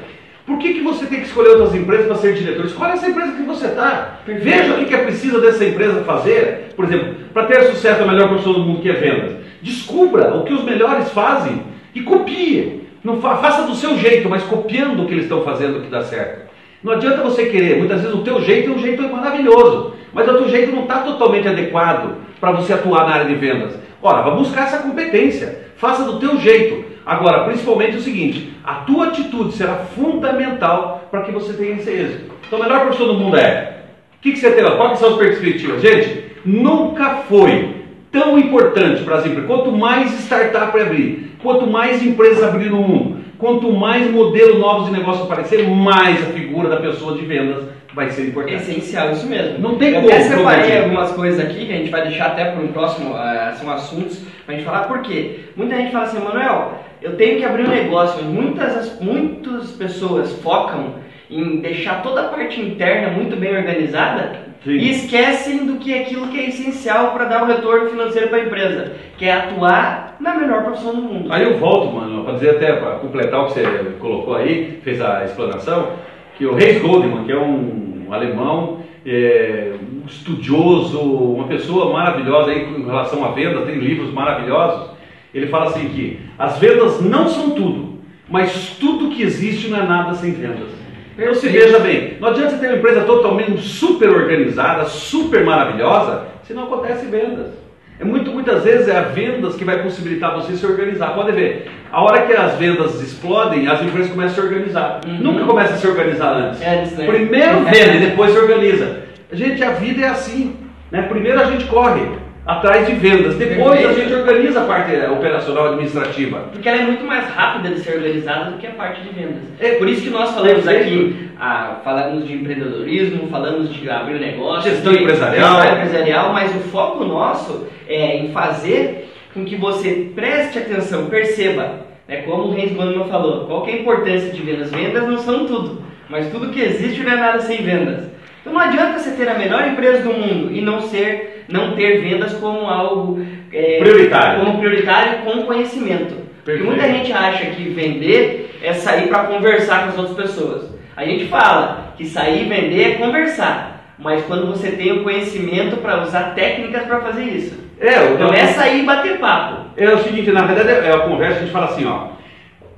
Por 0.45 0.57
que, 0.57 0.73
que 0.73 0.81
você 0.81 1.05
tem 1.05 1.19
que 1.19 1.27
escolher 1.27 1.49
outras 1.49 1.75
empresas 1.75 2.07
para 2.07 2.15
ser 2.15 2.33
diretor? 2.33 2.65
Escolhe 2.65 2.93
essa 2.93 3.07
empresa 3.07 3.33
que 3.33 3.43
você 3.43 3.67
está. 3.67 4.19
Veja 4.25 4.73
o 4.73 4.85
que, 4.85 4.93
é 4.93 5.03
preciso 5.03 5.39
dessa 5.39 5.63
empresa 5.65 6.03
fazer, 6.03 6.73
por 6.75 6.85
exemplo, 6.85 7.15
para 7.33 7.45
ter 7.45 7.63
sucesso 7.65 8.01
a 8.01 8.07
melhor 8.07 8.29
profissão 8.29 8.53
do 8.53 8.61
mundo 8.61 8.81
que 8.81 8.89
é 8.89 8.93
vendas. 8.93 9.37
Descubra 9.61 10.35
o 10.35 10.43
que 10.43 10.53
os 10.53 10.63
melhores 10.63 11.11
fazem 11.11 11.61
e 11.93 12.01
copie. 12.01 12.81
Não 13.03 13.21
fa 13.21 13.37
faça 13.37 13.63
do 13.63 13.75
seu 13.75 13.97
jeito, 13.97 14.29
mas 14.29 14.43
copiando 14.43 15.03
o 15.03 15.05
que 15.07 15.13
eles 15.13 15.23
estão 15.23 15.43
fazendo 15.43 15.81
que 15.81 15.89
dá 15.89 16.01
certo. 16.01 16.49
Não 16.83 16.93
adianta 16.93 17.21
você 17.21 17.45
querer, 17.45 17.77
muitas 17.77 18.01
vezes 18.01 18.15
o 18.15 18.23
teu 18.23 18.41
jeito 18.41 18.71
é 18.71 18.73
um 18.73 18.79
jeito 18.79 19.03
maravilhoso, 19.03 19.93
mas 20.11 20.27
o 20.27 20.33
teu 20.33 20.49
jeito 20.49 20.71
não 20.71 20.83
está 20.83 20.99
totalmente 20.99 21.47
adequado 21.47 22.15
para 22.39 22.51
você 22.51 22.73
atuar 22.73 23.05
na 23.05 23.13
área 23.13 23.25
de 23.25 23.35
vendas. 23.35 23.73
Ora, 24.01 24.23
vá 24.23 24.31
buscar 24.31 24.63
essa 24.63 24.79
competência, 24.79 25.67
faça 25.75 26.03
do 26.03 26.19
teu 26.19 26.39
jeito. 26.39 26.90
Agora, 27.05 27.45
principalmente 27.45 27.97
o 27.97 28.01
seguinte, 28.01 28.53
a 28.63 28.75
tua 28.75 29.07
atitude 29.07 29.53
será 29.53 29.75
fundamental 29.75 31.07
para 31.09 31.23
que 31.23 31.31
você 31.31 31.53
tenha 31.53 31.75
esse 31.75 31.89
êxito. 31.89 32.31
Então, 32.45 32.59
a 32.59 32.63
melhor 32.63 32.81
profissão 32.81 33.07
do 33.07 33.13
mundo 33.15 33.37
é, 33.37 33.77
o 34.17 34.21
que, 34.21 34.33
que 34.33 34.39
você 34.39 34.51
tem 34.51 34.63
lá? 34.63 34.77
Quais 34.77 34.99
são 34.99 35.09
as 35.09 35.17
perspectivas? 35.17 35.81
Gente, 35.81 36.25
nunca 36.45 37.23
foi 37.27 37.81
tão 38.11 38.37
importante 38.37 39.03
para 39.03 39.17
as 39.17 39.25
empresas. 39.25 39.47
Quanto 39.47 39.71
mais 39.71 40.11
startup 40.19 40.79
abrir, 40.79 41.31
quanto 41.41 41.65
mais 41.65 42.03
empresas 42.03 42.43
abrir 42.43 42.69
no 42.69 42.81
mundo, 42.81 43.21
quanto 43.39 43.71
mais 43.71 44.09
modelos 44.11 44.59
novos 44.59 44.87
de 44.87 44.91
negócio 44.91 45.23
aparecer, 45.23 45.67
mais 45.67 46.21
a 46.21 46.31
figura 46.31 46.69
da 46.69 46.77
pessoa 46.77 47.17
de 47.17 47.25
vendas 47.25 47.63
vai 47.93 48.09
ser 48.09 48.27
importante. 48.27 48.55
Essencial, 48.55 49.11
isso 49.11 49.27
mesmo. 49.27 49.59
Não 49.59 49.75
tem 49.75 49.89
Eu 49.89 50.01
como. 50.01 50.09
Eu 50.09 50.15
até 50.15 50.23
separei 50.23 50.77
algumas 50.83 51.11
coisas 51.11 51.39
aqui 51.39 51.65
que 51.65 51.73
a 51.73 51.77
gente 51.77 51.89
vai 51.89 52.03
deixar 52.03 52.27
até 52.27 52.45
para 52.45 52.61
um 52.61 52.67
próximo, 52.67 53.11
uh, 53.11 53.55
são 53.55 53.71
assuntos 53.71 54.23
para 54.51 54.55
a 54.55 54.57
gente 54.57 54.65
falar, 54.65 54.87
por 54.87 54.99
quê? 54.99 55.39
Muita 55.55 55.75
gente 55.75 55.91
fala 55.91 56.05
assim, 56.05 56.19
Manuel, 56.19 56.73
eu 57.01 57.15
tenho 57.15 57.37
que 57.37 57.45
abrir 57.45 57.65
um 57.65 57.69
negócio, 57.69 58.23
muitas, 58.23 58.99
muitas 58.99 59.71
pessoas 59.71 60.33
focam 60.41 60.95
em 61.29 61.61
deixar 61.61 62.03
toda 62.03 62.21
a 62.21 62.27
parte 62.27 62.59
interna 62.59 63.09
muito 63.11 63.37
bem 63.37 63.55
organizada 63.55 64.41
Sim. 64.63 64.71
e 64.71 64.91
esquecem 64.91 65.65
do 65.65 65.77
que 65.77 65.93
é 65.93 66.01
aquilo 66.01 66.27
que 66.27 66.37
é 66.37 66.49
essencial 66.49 67.13
para 67.13 67.25
dar 67.25 67.41
o 67.41 67.45
um 67.45 67.47
retorno 67.47 67.89
financeiro 67.89 68.27
para 68.27 68.39
a 68.39 68.45
empresa, 68.45 68.91
que 69.17 69.25
é 69.25 69.33
atuar 69.33 70.17
na 70.19 70.35
melhor 70.35 70.63
profissão 70.63 70.93
do 70.93 71.01
mundo. 71.01 71.31
Aí 71.31 71.43
eu 71.43 71.57
volto, 71.57 71.93
mano, 71.93 72.25
para 72.25 72.33
dizer 72.33 72.49
até, 72.51 72.73
para 72.73 72.95
completar 72.95 73.39
o 73.41 73.45
que 73.45 73.53
você 73.53 73.95
colocou 73.99 74.35
aí, 74.35 74.79
fez 74.83 75.01
a 75.01 75.23
explanação, 75.23 75.93
que 76.37 76.45
o 76.45 76.53
Reis 76.53 76.81
Goldman, 76.81 77.23
que 77.23 77.31
é 77.31 77.37
um 77.37 78.07
alemão, 78.11 78.80
é, 79.05 79.73
um 79.81 80.05
estudioso, 80.05 80.99
uma 80.99 81.47
pessoa 81.47 81.91
maravilhosa 81.91 82.51
aí 82.51 82.63
em 82.63 82.85
relação 82.85 83.25
à 83.25 83.31
venda, 83.31 83.65
tem 83.65 83.75
livros 83.75 84.13
maravilhosos, 84.13 84.91
ele 85.33 85.47
fala 85.47 85.67
assim 85.67 85.89
que 85.89 86.19
as 86.37 86.57
vendas 86.59 87.01
não 87.01 87.27
são 87.27 87.51
tudo, 87.51 87.99
Mas 88.29 88.77
tudo 88.79 89.09
que 89.09 89.21
existe 89.21 89.67
não 89.67 89.79
é 89.79 89.85
nada 89.85 90.13
sem 90.13 90.31
vendas. 90.31 90.69
Então 91.17 91.33
se 91.33 91.49
veja 91.49 91.79
bem, 91.79 92.17
não 92.19 92.29
adianta 92.29 92.51
você 92.51 92.57
ter 92.57 92.67
uma 92.67 92.77
empresa 92.77 93.01
totalmente 93.01 93.61
super 93.61 94.09
organizada, 94.09 94.85
super 94.85 95.43
maravilhosa, 95.43 96.27
se 96.43 96.53
não 96.53 96.63
acontece 96.63 97.05
vendas. 97.07 97.60
É 98.01 98.03
muito, 98.03 98.31
muitas 98.31 98.63
vezes 98.63 98.87
é 98.87 98.97
a 98.97 99.03
vendas 99.03 99.55
que 99.55 99.63
vai 99.63 99.83
possibilitar 99.83 100.33
você 100.33 100.55
se 100.55 100.65
organizar. 100.65 101.13
Pode 101.13 101.33
ver, 101.33 101.69
a 101.91 102.01
hora 102.01 102.23
que 102.23 102.33
as 102.33 102.55
vendas 102.55 102.99
explodem, 102.99 103.67
as 103.67 103.79
empresas 103.79 104.09
começam 104.09 104.31
a 104.31 104.33
se 104.33 104.41
organizar. 104.41 105.01
Uhum. 105.05 105.17
Nunca 105.19 105.45
começa 105.45 105.75
a 105.75 105.77
se 105.77 105.87
organizar 105.87 106.33
antes. 106.33 106.61
É? 106.63 107.05
Primeiro 107.05 107.59
vende, 107.69 108.07
depois 108.07 108.31
se 108.31 108.39
organiza. 108.39 109.03
Gente, 109.31 109.63
a 109.63 109.73
vida 109.73 110.01
é 110.03 110.07
assim. 110.07 110.55
Né? 110.89 111.03
Primeiro 111.03 111.39
a 111.39 111.45
gente 111.45 111.65
corre 111.65 112.01
atrás 112.43 112.87
de 112.87 112.93
vendas, 112.93 113.35
depois 113.35 113.79
a 113.79 113.89
Perfeito. 113.89 114.09
gente 114.09 114.13
organiza 114.19 114.61
a 114.61 114.65
parte 114.65 114.95
eh, 114.95 115.07
operacional 115.07 115.67
administrativa. 115.67 116.39
Porque 116.51 116.67
ela 116.67 116.81
é 116.81 116.85
muito 116.85 117.05
mais 117.05 117.29
rápida 117.29 117.69
de 117.69 117.81
ser 117.81 117.97
organizada 117.97 118.49
do 118.49 118.57
que 118.57 118.65
a 118.65 118.71
parte 118.71 119.01
de 119.01 119.09
vendas. 119.09 119.43
É. 119.59 119.75
Por 119.75 119.87
isso 119.87 120.01
que 120.01 120.09
nós 120.09 120.31
falamos 120.31 120.63
Perfeito. 120.63 120.87
aqui, 120.87 121.29
ah, 121.39 121.77
falamos 121.83 122.27
de 122.27 122.33
empreendedorismo, 122.33 123.27
falamos 123.29 123.71
de 123.71 123.87
abrir 123.87 124.15
um 124.15 124.19
negócio, 124.19 124.71
Gestão 124.71 124.91
de 124.91 125.03
empresarial. 125.03 125.61
gestão 125.61 125.77
empresarial, 125.77 126.33
mas 126.33 126.55
o 126.55 126.59
foco 126.61 127.05
nosso 127.05 127.67
é 127.93 128.17
em 128.17 128.31
fazer 128.31 129.11
com 129.33 129.45
que 129.45 129.55
você 129.55 130.11
preste 130.13 130.59
atenção, 130.59 131.05
perceba, 131.05 131.85
né, 132.07 132.17
como 132.23 132.49
o 132.49 132.57
Heinz 132.57 132.73
Goldman 132.73 133.07
falou, 133.07 133.45
qual 133.45 133.67
é 133.67 133.71
a 133.71 133.75
importância 133.77 134.31
de 134.31 134.41
vendas? 134.41 134.71
Vendas 134.71 135.07
não 135.07 135.17
são 135.17 135.45
tudo, 135.45 135.83
mas 136.09 136.29
tudo 136.31 136.51
que 136.51 136.59
existe 136.61 137.01
não 137.03 137.11
é 137.13 137.15
nada 137.15 137.39
sem 137.39 137.57
vendas. 137.63 138.09
Então 138.41 138.53
não 138.53 138.59
adianta 138.59 138.99
você 138.99 139.11
ter 139.11 139.29
a 139.29 139.37
melhor 139.37 139.67
empresa 139.67 140.03
do 140.03 140.13
mundo 140.13 140.51
e 140.51 140.61
não 140.61 140.81
ser, 140.81 141.45
não 141.47 141.75
ter 141.75 142.01
vendas 142.01 142.33
como 142.33 142.65
algo 142.65 143.23
é, 143.53 143.79
Prioritário. 143.79 144.39
como 144.39 144.59
prioritário 144.59 145.19
com 145.19 145.43
conhecimento. 145.43 146.15
Porque 146.43 146.63
muita 146.63 146.87
gente 146.87 147.13
acha 147.13 147.45
que 147.51 147.69
vender 147.69 148.57
é 148.63 148.73
sair 148.73 149.07
para 149.07 149.25
conversar 149.25 149.83
com 149.83 149.89
as 149.89 149.97
outras 149.97 150.17
pessoas. 150.17 150.71
A 150.97 151.05
gente 151.05 151.25
fala 151.25 151.93
que 151.95 152.05
sair 152.05 152.45
e 152.45 152.49
vender 152.49 152.83
é 152.83 152.95
conversar, 152.95 153.95
mas 153.99 154.23
quando 154.25 154.47
você 154.47 154.71
tem 154.71 154.91
o 154.91 155.03
conhecimento 155.03 155.77
para 155.77 156.01
usar 156.01 156.33
técnicas 156.33 156.83
para 156.83 157.01
fazer 157.01 157.23
isso. 157.23 157.60
É, 157.81 157.99
o- 157.99 158.13
Então 158.13 158.33
e 158.67 158.83
bater 158.83 159.17
papo. 159.19 159.65
É 159.75 159.89
o 159.89 159.97
seguinte, 159.99 160.31
na 160.31 160.45
verdade 160.45 160.69
é 160.87 160.93
a 160.93 160.99
conversa, 160.99 161.37
a 161.37 161.39
gente 161.41 161.51
fala 161.51 161.65
assim, 161.65 161.85
ó. 161.85 162.11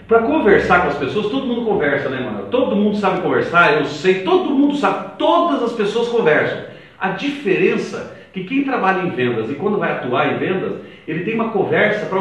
Para 0.07 0.19
conversar 0.19 0.81
com 0.81 0.87
as 0.89 0.97
pessoas, 0.97 1.27
todo 1.27 1.45
mundo 1.47 1.65
conversa, 1.65 2.09
né, 2.09 2.19
mano? 2.19 2.47
Todo 2.49 2.75
mundo 2.75 2.95
sabe 2.97 3.21
conversar, 3.21 3.73
eu 3.73 3.85
sei, 3.85 4.15
todo 4.23 4.49
mundo 4.51 4.75
sabe, 4.75 5.17
todas 5.17 5.63
as 5.63 5.73
pessoas 5.73 6.07
conversam. 6.09 6.59
A 6.99 7.09
diferença 7.09 8.13
é 8.19 8.23
que 8.33 8.43
quem 8.45 8.63
trabalha 8.63 9.01
em 9.01 9.09
vendas 9.09 9.49
e 9.49 9.55
quando 9.55 9.77
vai 9.77 9.91
atuar 9.91 10.33
em 10.33 10.37
vendas, 10.37 10.73
ele 11.07 11.23
tem 11.23 11.35
uma 11.35 11.49
conversa 11.49 12.05
para 12.05 12.19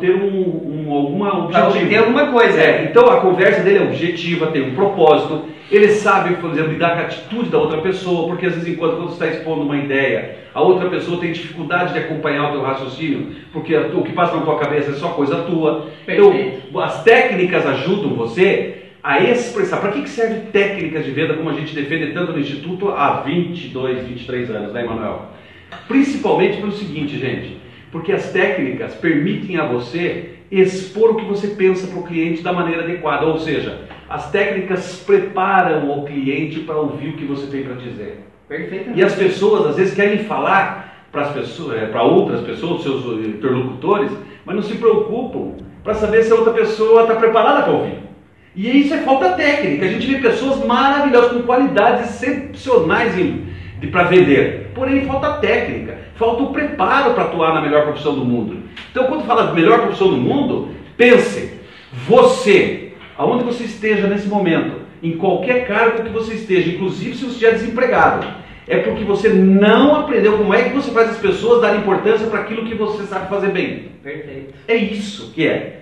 ter 0.00 0.14
um, 0.14 0.86
um, 0.88 0.92
alguma 0.92 1.48
Para 1.48 1.66
objetivo. 1.66 1.84
obter 1.84 1.98
alguma 1.98 2.26
coisa. 2.28 2.60
É, 2.60 2.84
então 2.90 3.06
a 3.10 3.20
conversa 3.20 3.62
dele 3.62 3.78
é 3.78 3.82
objetiva, 3.82 4.46
tem 4.48 4.62
um 4.62 4.74
propósito, 4.74 5.44
ele 5.76 5.88
sabe, 5.88 6.36
por 6.36 6.50
exemplo, 6.50 6.72
lidar 6.72 6.94
com 6.94 7.00
a 7.00 7.04
atitude 7.04 7.48
da 7.48 7.58
outra 7.58 7.80
pessoa, 7.80 8.28
porque 8.28 8.46
às 8.46 8.54
vezes 8.54 8.68
enquanto 8.68 8.96
quando 8.96 9.08
você 9.08 9.24
está 9.24 9.26
expondo 9.26 9.62
uma 9.62 9.76
ideia, 9.76 10.36
a 10.52 10.60
outra 10.60 10.90
pessoa 10.90 11.18
tem 11.18 11.32
dificuldade 11.32 11.94
de 11.94 11.98
acompanhar 11.98 12.50
o 12.50 12.52
teu 12.52 12.62
raciocínio, 12.62 13.28
porque 13.52 13.74
o 13.74 14.02
que 14.02 14.12
passa 14.12 14.36
na 14.36 14.42
tua 14.42 14.58
cabeça 14.58 14.90
é 14.90 14.94
só 14.94 15.08
coisa 15.08 15.42
tua. 15.44 15.88
Perfeito. 16.04 16.60
Então, 16.68 16.80
as 16.82 17.02
técnicas 17.02 17.66
ajudam 17.66 18.14
você 18.14 18.82
a 19.02 19.20
expressar. 19.20 19.78
Para 19.78 19.92
que, 19.92 20.02
que 20.02 20.10
serve 20.10 20.50
técnicas 20.52 21.06
de 21.06 21.10
venda 21.10 21.34
como 21.34 21.48
a 21.48 21.54
gente 21.54 21.74
defende 21.74 22.12
tanto 22.12 22.32
no 22.32 22.38
Instituto 22.38 22.90
há 22.90 23.22
22, 23.22 24.06
23 24.06 24.50
anos, 24.50 24.72
né, 24.74 24.82
Emanuel? 24.82 25.30
Principalmente 25.88 26.58
pelo 26.58 26.72
seguinte, 26.72 27.18
gente, 27.18 27.56
porque 27.90 28.12
as 28.12 28.30
técnicas 28.30 28.94
permitem 28.94 29.56
a 29.56 29.64
você 29.64 30.34
expor 30.50 31.12
o 31.12 31.14
que 31.16 31.24
você 31.24 31.48
pensa 31.48 31.86
para 31.86 31.98
o 31.98 32.02
cliente 32.02 32.42
da 32.42 32.52
maneira 32.52 32.82
adequada, 32.82 33.24
ou 33.24 33.38
seja, 33.38 33.88
as 34.12 34.30
técnicas 34.30 35.02
preparam 35.06 35.90
o 35.90 36.04
cliente 36.04 36.60
para 36.60 36.76
ouvir 36.76 37.08
o 37.08 37.16
que 37.16 37.24
você 37.24 37.46
tem 37.46 37.62
para 37.64 37.76
dizer. 37.76 38.26
Perfeitamente. 38.46 39.00
E 39.00 39.02
as 39.02 39.14
pessoas 39.14 39.68
às 39.68 39.76
vezes 39.76 39.94
querem 39.94 40.24
falar 40.24 41.06
para 41.10 41.22
as 41.22 41.32
pessoas, 41.32 41.82
eh, 41.82 41.86
para 41.86 42.02
outras 42.02 42.42
pessoas, 42.42 42.82
seus 42.82 43.04
interlocutores, 43.26 44.12
mas 44.44 44.54
não 44.54 44.62
se 44.62 44.74
preocupam 44.74 45.54
para 45.82 45.94
saber 45.94 46.24
se 46.24 46.32
a 46.32 46.34
outra 46.34 46.52
pessoa 46.52 47.02
está 47.02 47.14
preparada 47.14 47.62
para 47.62 47.72
ouvir. 47.72 47.98
E 48.54 48.80
isso 48.80 48.92
é 48.92 48.98
falta 48.98 49.30
técnica. 49.30 49.86
A 49.86 49.88
gente 49.88 50.06
vê 50.06 50.20
pessoas 50.20 50.62
maravilhosas 50.62 51.32
com 51.32 51.42
qualidades 51.42 52.10
excepcionais 52.10 53.14
para 53.90 54.04
vender. 54.04 54.72
Porém, 54.74 55.06
falta 55.06 55.38
técnica, 55.38 55.96
falta 56.16 56.42
o 56.42 56.52
preparo 56.52 57.14
para 57.14 57.24
atuar 57.24 57.54
na 57.54 57.62
melhor 57.62 57.84
profissão 57.84 58.14
do 58.14 58.26
mundo. 58.26 58.58
Então, 58.90 59.06
quando 59.06 59.24
fala 59.24 59.46
de 59.46 59.54
melhor 59.54 59.80
profissão 59.80 60.08
do 60.10 60.18
mundo, 60.18 60.68
pense, 60.98 61.58
você, 62.06 62.81
aonde 63.22 63.44
você 63.44 63.64
esteja 63.64 64.06
nesse 64.06 64.28
momento, 64.28 64.82
em 65.02 65.12
qualquer 65.16 65.66
cargo 65.66 66.02
que 66.02 66.10
você 66.10 66.34
esteja, 66.34 66.70
inclusive 66.70 67.14
se 67.14 67.24
você 67.24 67.30
estiver 67.32 67.52
desempregado, 67.52 68.26
é 68.68 68.78
porque 68.78 69.02
você 69.04 69.28
não 69.28 69.96
aprendeu 69.96 70.38
como 70.38 70.54
é 70.54 70.62
que 70.64 70.74
você 70.74 70.90
faz 70.92 71.10
as 71.10 71.18
pessoas 71.18 71.60
dar 71.62 71.76
importância 71.76 72.26
para 72.28 72.40
aquilo 72.40 72.64
que 72.64 72.74
você 72.74 73.02
sabe 73.04 73.28
fazer 73.28 73.48
bem. 73.50 73.90
Perfeito. 74.02 74.54
É 74.68 74.74
isso 74.76 75.32
que 75.32 75.46
é. 75.46 75.80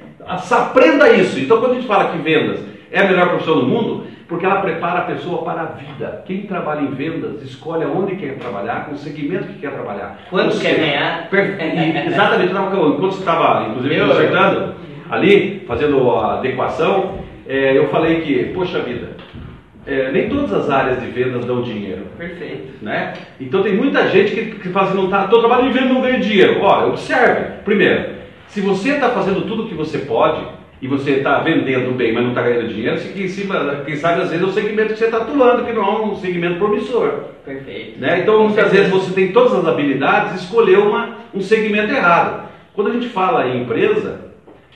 Aprenda 0.51 1.11
isso. 1.11 1.39
Então, 1.39 1.59
quando 1.61 1.73
a 1.73 1.75
gente 1.75 1.87
fala 1.87 2.11
que 2.11 2.19
vendas 2.19 2.61
é 2.91 3.01
a 3.01 3.05
melhor 3.09 3.29
profissão 3.29 3.57
do 3.61 3.67
mundo, 3.67 4.05
porque 4.29 4.47
ela 4.47 4.61
prepara 4.61 5.01
a 5.01 5.03
pessoa 5.03 5.43
para 5.43 5.61
a 5.63 5.65
vida. 5.67 6.23
Quem 6.25 6.43
trabalha 6.43 6.81
em 6.83 6.91
vendas 6.93 7.43
escolhe 7.43 7.85
aonde 7.85 8.17
quer 8.17 8.37
trabalhar, 8.39 8.87
com 8.87 8.95
o 8.95 8.99
segmento 8.99 9.45
que 9.49 9.59
quer 9.59 9.73
trabalhar. 9.73 10.21
Quanto 10.31 10.59
quer 10.61 10.77
ganhar? 10.79 11.29
per- 11.31 11.57
Exatamente. 12.07 12.53
Enquanto 12.53 13.01
você 13.01 13.19
estava, 13.19 13.69
inclusive, 13.69 13.95
consertando 14.09 14.75
ali, 15.11 15.65
fazendo 15.67 16.11
a 16.13 16.35
adequação, 16.39 17.20
é, 17.51 17.77
eu 17.77 17.89
falei 17.89 18.21
que, 18.21 18.45
poxa 18.55 18.81
vida, 18.81 19.17
é, 19.87 20.13
nem 20.13 20.29
todas 20.29 20.53
as 20.53 20.71
áreas 20.71 21.01
de 21.01 21.09
vendas 21.09 21.45
dão 21.45 21.63
dinheiro 21.63 22.03
Perfeito. 22.17 22.75
né? 22.83 23.15
Então 23.41 23.63
tem 23.63 23.75
muita 23.75 24.07
gente 24.09 24.33
que, 24.33 24.45
que 24.61 24.69
fala 24.69 24.89
assim, 24.89 24.97
não 24.97 25.09
tá, 25.11 25.27
tô 25.27 25.41
trabalhando 25.41 25.69
em 25.71 25.73
venda 25.73 25.87
e 25.87 25.93
não 25.93 26.03
ganho 26.03 26.21
dinheiro. 26.21 26.61
Olha, 26.61 26.87
observe. 26.89 27.63
Primeiro, 27.65 28.11
se 28.47 28.61
você 28.61 28.91
está 28.91 29.09
fazendo 29.11 29.43
tudo 29.47 29.65
o 29.65 29.69
que 29.69 29.75
você 29.75 29.99
pode 29.99 30.43
e 30.83 30.87
você 30.87 31.13
está 31.13 31.41
vendendo 31.41 31.95
bem, 31.97 32.13
mas 32.13 32.23
não 32.23 32.31
está 32.31 32.43
ganhando 32.43 32.69
dinheiro, 32.69 32.99
se- 32.99 33.13
quem 33.13 33.97
sabe 33.97 34.23
às 34.23 34.31
vezes 34.31 34.45
é 34.45 34.49
o 34.49 34.53
segmento 34.53 34.93
que 34.93 34.99
você 34.99 35.07
está 35.07 35.19
atuando, 35.19 35.65
que 35.65 35.73
não 35.73 35.83
é 35.85 36.03
um 36.05 36.15
segmento 36.17 36.59
promissor. 36.59 37.11
Perfeito. 37.45 37.99
Né? 37.99 38.21
Então 38.21 38.45
muitas 38.45 38.71
vezes 38.71 38.91
você 38.91 39.13
tem 39.13 39.33
todas 39.33 39.55
as 39.55 39.67
habilidades, 39.67 40.43
escolheu 40.43 40.89
uma, 40.89 41.17
um 41.35 41.41
segmento 41.41 41.93
errado. 41.93 42.49
Quando 42.75 42.91
a 42.91 42.93
gente 42.93 43.09
fala 43.09 43.49
em 43.49 43.63
empresa, 43.63 44.21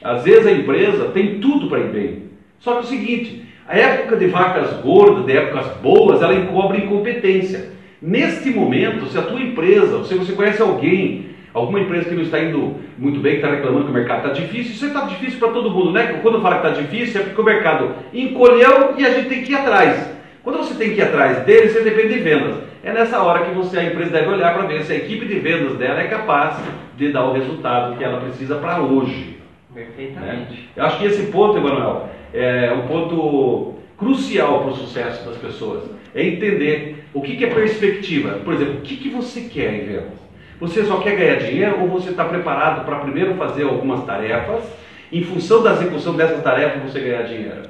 às 0.03 0.25
vezes 0.25 0.47
a 0.47 0.53
empresa 0.53 1.05
tem 1.07 1.39
tudo 1.39 1.69
para 1.69 1.79
ir 1.81 1.89
bem. 1.89 2.24
Só 2.65 2.73
que 2.73 2.79
é 2.79 2.81
o 2.81 2.85
seguinte, 2.85 3.45
a 3.69 3.79
época 3.79 4.17
de 4.17 4.27
vacas 4.27 4.81
gordas, 4.81 5.27
de 5.27 5.37
épocas 5.37 5.67
boas, 5.83 6.23
ela 6.23 6.33
encobre 6.33 6.79
incompetência. 6.79 7.73
Neste 8.01 8.49
momento, 8.49 9.05
se 9.07 9.19
a 9.19 9.23
tua 9.23 9.39
empresa, 9.39 10.03
se 10.05 10.15
você 10.15 10.33
conhece 10.33 10.63
alguém, 10.63 11.27
alguma 11.53 11.81
empresa 11.81 12.09
que 12.09 12.15
não 12.15 12.23
está 12.23 12.41
indo 12.41 12.77
muito 12.97 13.21
bem, 13.21 13.33
que 13.33 13.41
está 13.41 13.51
reclamando 13.51 13.85
que 13.85 13.91
o 13.91 13.95
mercado 13.95 14.29
está 14.29 14.41
difícil, 14.41 14.73
isso 14.73 14.87
está 14.87 15.03
difícil 15.05 15.39
para 15.39 15.51
todo 15.51 15.71
mundo, 15.71 15.93
né? 15.93 16.19
Quando 16.23 16.37
eu 16.37 16.41
falo 16.41 16.61
que 16.63 16.67
está 16.67 16.81
difícil, 16.81 17.21
é 17.21 17.25
porque 17.25 17.41
o 17.43 17.45
mercado 17.45 17.91
encolheu 18.15 18.95
e 18.97 19.05
a 19.05 19.11
gente 19.11 19.29
tem 19.29 19.43
que 19.43 19.53
ir 19.53 19.57
atrás. 19.57 20.11
Quando 20.43 20.57
você 20.57 20.75
tem 20.75 20.95
que 20.95 21.01
ir 21.01 21.03
atrás 21.03 21.45
dele, 21.45 21.69
você 21.69 21.81
depende 21.81 22.15
de 22.15 22.21
vendas. 22.21 22.57
É 22.83 22.95
nessa 22.95 23.23
hora 23.23 23.45
que 23.45 23.55
você, 23.55 23.79
a 23.79 23.85
empresa 23.85 24.11
deve 24.11 24.29
olhar 24.29 24.55
para 24.55 24.67
ver 24.67 24.85
se 24.85 24.93
a 24.95 24.97
equipe 24.97 25.27
de 25.27 25.39
vendas 25.39 25.77
dela 25.77 26.01
é 26.01 26.07
capaz 26.07 26.57
de 26.97 27.13
dar 27.13 27.25
o 27.25 27.35
resultado 27.35 27.97
que 27.97 28.05
ela 28.05 28.21
precisa 28.21 28.55
para 28.55 28.81
hoje. 28.81 29.44
Né? 29.75 29.85
Perfeitamente. 29.87 30.69
Eu 30.77 30.85
acho 30.85 30.99
que 30.99 31.07
esse 31.07 31.23
ponto, 31.31 31.59
Emanuel, 31.59 32.09
é 32.33 32.73
um 32.73 32.87
ponto 32.87 33.75
crucial 33.97 34.61
para 34.61 34.71
o 34.71 34.77
sucesso 34.77 35.29
das 35.29 35.37
pessoas. 35.37 35.91
É 36.15 36.25
entender 36.25 37.05
o 37.13 37.21
que, 37.21 37.37
que 37.37 37.45
é 37.45 37.51
perspectiva. 37.51 38.41
Por 38.45 38.55
exemplo, 38.55 38.79
o 38.79 38.81
que, 38.81 38.97
que 38.97 39.09
você 39.09 39.43
quer 39.43 39.75
em 39.75 39.87
vendas? 39.87 40.25
Você 40.61 40.85
só 40.85 40.99
quer 40.99 41.17
ganhar 41.17 41.37
dinheiro 41.37 41.81
ou 41.81 41.89
você 41.89 42.11
está 42.11 42.25
preparado 42.25 42.85
para 42.85 43.01
primeiro 43.01 43.35
fazer 43.35 43.65
algumas 43.65 44.05
tarefas, 44.05 44.65
em 45.13 45.23
função 45.23 45.63
da 45.63 45.73
execução 45.73 46.15
dessas 46.17 46.43
tarefas 46.43 46.83
você 46.83 47.01
ganhar 47.01 47.23
dinheiro? 47.23 47.63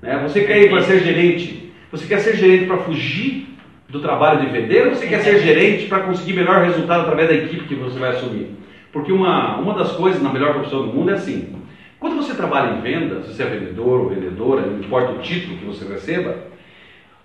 Né? 0.00 0.18
Você 0.22 0.44
quer 0.44 0.62
ir 0.62 0.70
para 0.70 0.82
ser 0.82 1.00
gerente? 1.00 1.72
Você 1.90 2.06
quer 2.06 2.20
ser 2.20 2.36
gerente 2.36 2.66
para 2.66 2.78
fugir 2.78 3.46
do 3.88 4.00
trabalho 4.00 4.40
de 4.40 4.46
vender 4.46 4.88
ou 4.88 4.94
você 4.94 5.06
quer 5.06 5.20
ser 5.20 5.38
gerente 5.40 5.86
para 5.86 6.00
conseguir 6.00 6.32
melhor 6.32 6.64
resultado 6.64 7.02
através 7.02 7.28
da 7.28 7.34
equipe 7.34 7.68
que 7.68 7.74
você 7.74 7.98
vai 7.98 8.10
assumir? 8.10 8.56
Porque 8.92 9.12
uma, 9.12 9.58
uma 9.58 9.74
das 9.74 9.92
coisas 9.92 10.22
na 10.22 10.32
melhor 10.32 10.54
profissão 10.54 10.86
do 10.86 10.92
mundo 10.92 11.10
é 11.10 11.14
assim: 11.14 11.54
quando 12.00 12.16
você 12.16 12.34
trabalha 12.34 12.76
em 12.76 12.80
vendas, 12.80 13.26
se 13.26 13.34
você 13.34 13.42
é 13.42 13.46
vendedor 13.46 14.00
ou 14.00 14.08
vendedora, 14.08 14.62
não 14.66 14.78
importa 14.78 15.12
o 15.12 15.18
título 15.18 15.58
que 15.58 15.64
você 15.64 15.84
receba, 15.86 16.36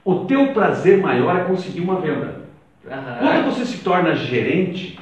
o 0.04 0.26
teu 0.26 0.48
prazer 0.48 0.98
maior 1.00 1.36
é 1.36 1.44
conseguir 1.44 1.82
uma 1.82 2.00
venda. 2.00 2.42
Quando 3.20 3.46
você 3.46 3.66
se 3.66 3.78
torna 3.84 4.16
gerente, 4.16 4.98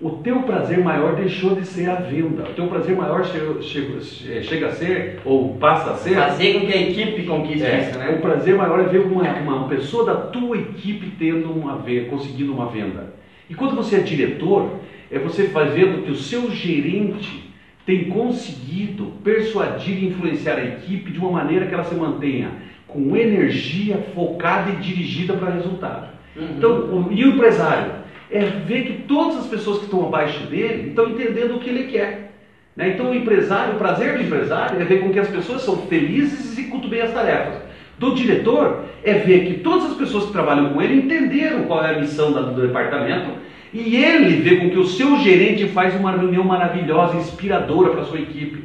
o 0.00 0.10
teu 0.10 0.40
prazer 0.42 0.82
maior 0.82 1.14
deixou 1.14 1.54
de 1.54 1.64
ser 1.64 1.88
a 1.88 1.94
venda. 1.94 2.42
O 2.42 2.54
teu 2.54 2.66
prazer 2.66 2.96
maior 2.96 3.24
chega, 3.24 3.60
chega- 3.62 4.00
chega 4.42 4.66
a 4.66 4.72
ser, 4.72 5.20
ou 5.24 5.54
passa 5.54 5.92
a 5.92 5.94
ser, 5.94 6.16
Fazer 6.16 6.54
com 6.54 6.66
que 6.66 6.72
a 6.72 6.80
equipe 6.82 7.22
conquiste 7.24 7.64
é, 7.64 7.80
isso, 7.82 7.96
O 7.96 7.98
né? 7.98 8.12
prazer 8.20 8.56
maior 8.56 8.80
é 8.80 8.84
ver 8.84 8.98
uma, 9.00 9.22
uma 9.22 9.68
pessoa 9.68 10.04
da 10.04 10.14
tua 10.16 10.56
equipe 10.56 11.12
tendo 11.18 11.52
uma 11.52 11.76
venda, 11.76 12.06
conseguindo 12.08 12.52
uma 12.52 12.66
venda. 12.66 13.12
E 13.48 13.54
quando 13.54 13.76
você 13.76 13.96
é 13.96 14.00
diretor, 14.00 14.70
é 15.10 15.18
você 15.18 15.44
vai 15.44 15.68
vendo 15.68 16.04
que 16.04 16.10
o 16.10 16.16
seu 16.16 16.50
gerente 16.50 17.50
tem 17.84 18.04
conseguido 18.04 19.12
persuadir 19.24 20.02
e 20.02 20.06
influenciar 20.06 20.56
a 20.56 20.64
equipe 20.64 21.10
de 21.10 21.18
uma 21.18 21.32
maneira 21.32 21.66
que 21.66 21.74
ela 21.74 21.84
se 21.84 21.94
mantenha 21.94 22.52
com 22.86 23.16
energia 23.16 23.98
focada 24.14 24.70
e 24.70 24.76
dirigida 24.76 25.34
para 25.34 25.50
resultado. 25.50 26.08
Uhum. 26.36 26.48
Então, 26.56 26.70
o, 26.70 27.12
e 27.12 27.24
o 27.24 27.34
empresário 27.34 27.92
é 28.30 28.44
ver 28.44 28.84
que 28.84 28.92
todas 29.02 29.38
as 29.38 29.46
pessoas 29.46 29.78
que 29.78 29.84
estão 29.84 30.06
abaixo 30.06 30.46
dele 30.46 30.90
estão 30.90 31.10
entendendo 31.10 31.56
o 31.56 31.60
que 31.60 31.70
ele 31.70 31.84
quer. 31.84 32.32
Né? 32.76 32.90
Então, 32.90 33.10
o 33.10 33.14
empresário, 33.14 33.74
o 33.74 33.78
prazer 33.78 34.16
do 34.16 34.22
empresário 34.22 34.80
é 34.80 34.84
ver 34.84 35.00
com 35.00 35.10
que 35.10 35.18
as 35.18 35.28
pessoas 35.28 35.62
são 35.62 35.76
felizes 35.88 36.38
e 36.38 36.60
executam 36.60 36.88
bem 36.88 37.00
as 37.00 37.12
tarefas. 37.12 37.60
Do 37.98 38.14
diretor 38.14 38.84
é 39.04 39.14
ver 39.14 39.46
que 39.46 39.54
todas 39.60 39.90
as 39.90 39.96
pessoas 39.96 40.26
que 40.26 40.32
trabalham 40.32 40.72
com 40.72 40.80
ele 40.80 40.94
entenderam 40.94 41.64
qual 41.64 41.84
é 41.84 41.94
a 41.94 41.98
missão 41.98 42.32
do 42.32 42.62
departamento 42.62 43.30
e 43.72 43.96
ele 43.96 44.40
vê 44.40 44.56
com 44.56 44.70
que 44.70 44.78
o 44.78 44.86
seu 44.86 45.16
gerente 45.18 45.68
faz 45.68 45.94
uma 45.94 46.12
reunião 46.12 46.42
maravilhosa, 46.42 47.16
inspiradora 47.16 47.90
para 47.90 48.02
a 48.02 48.04
sua 48.04 48.20
equipe. 48.20 48.64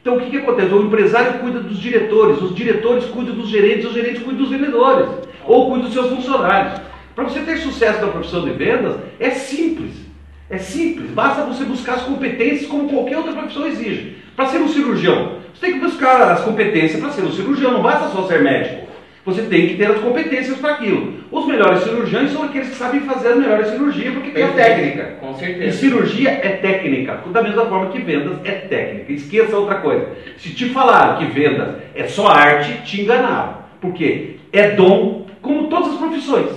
Então 0.00 0.16
o 0.16 0.20
que, 0.20 0.30
que 0.30 0.36
acontece? 0.38 0.72
O 0.72 0.82
empresário 0.82 1.40
cuida 1.40 1.60
dos 1.60 1.78
diretores, 1.78 2.40
os 2.40 2.54
diretores 2.54 3.04
cuidam 3.06 3.34
dos 3.34 3.48
gerentes, 3.48 3.86
os 3.86 3.92
gerentes 3.92 4.22
cuidam 4.22 4.42
dos 4.42 4.50
vendedores, 4.50 5.08
ou 5.44 5.70
cuidam 5.70 5.86
dos 5.86 5.92
seus 5.92 6.08
funcionários. 6.08 6.80
Para 7.14 7.24
você 7.24 7.40
ter 7.40 7.56
sucesso 7.58 8.00
na 8.00 8.12
profissão 8.12 8.44
de 8.44 8.50
vendas, 8.50 8.96
é 9.18 9.30
simples. 9.30 10.06
É 10.48 10.58
simples, 10.58 11.10
basta 11.10 11.42
você 11.42 11.64
buscar 11.64 11.94
as 11.94 12.02
competências 12.02 12.70
como 12.70 12.88
qualquer 12.88 13.18
outra 13.18 13.32
profissão 13.32 13.66
exige. 13.66 14.16
Para 14.36 14.46
ser 14.46 14.58
um 14.58 14.68
cirurgião, 14.68 15.38
você 15.52 15.66
tem 15.66 15.74
que 15.74 15.84
buscar 15.84 16.22
as 16.30 16.42
competências 16.42 17.00
para 17.00 17.10
ser 17.10 17.22
um 17.22 17.32
cirurgião, 17.32 17.72
não 17.72 17.82
basta 17.82 18.10
só 18.10 18.28
ser 18.28 18.42
médico. 18.42 18.85
Você 19.26 19.42
tem 19.42 19.66
que 19.66 19.74
ter 19.74 19.86
as 19.90 19.98
competências 19.98 20.56
para 20.58 20.74
aquilo. 20.74 21.14
Os 21.32 21.46
melhores 21.46 21.80
cirurgiões 21.80 22.30
são 22.30 22.44
aqueles 22.44 22.68
que 22.68 22.76
sabem 22.76 23.00
fazer 23.00 23.30
as 23.30 23.36
melhores 23.36 23.66
cirurgias, 23.66 24.14
porque 24.14 24.30
tem 24.30 24.44
a 24.44 24.52
técnica. 24.52 25.16
Com 25.20 25.34
certeza. 25.34 25.66
E 25.66 25.72
cirurgia 25.72 26.30
é 26.30 26.50
técnica, 26.50 27.20
da 27.32 27.42
mesma 27.42 27.66
forma 27.66 27.90
que 27.90 27.98
vendas 27.98 28.38
é 28.44 28.52
técnica. 28.52 29.12
Esqueça 29.12 29.58
outra 29.58 29.80
coisa. 29.80 30.10
Se 30.38 30.50
te 30.54 30.66
falaram 30.68 31.18
que 31.18 31.24
vendas 31.24 31.74
é 31.92 32.04
só 32.04 32.28
arte, 32.28 32.84
te 32.84 33.00
enganaram. 33.00 33.64
Porque 33.80 34.36
é 34.52 34.70
dom, 34.70 35.26
como 35.42 35.66
todas 35.66 35.94
as 35.94 35.98
profissões. 35.98 36.52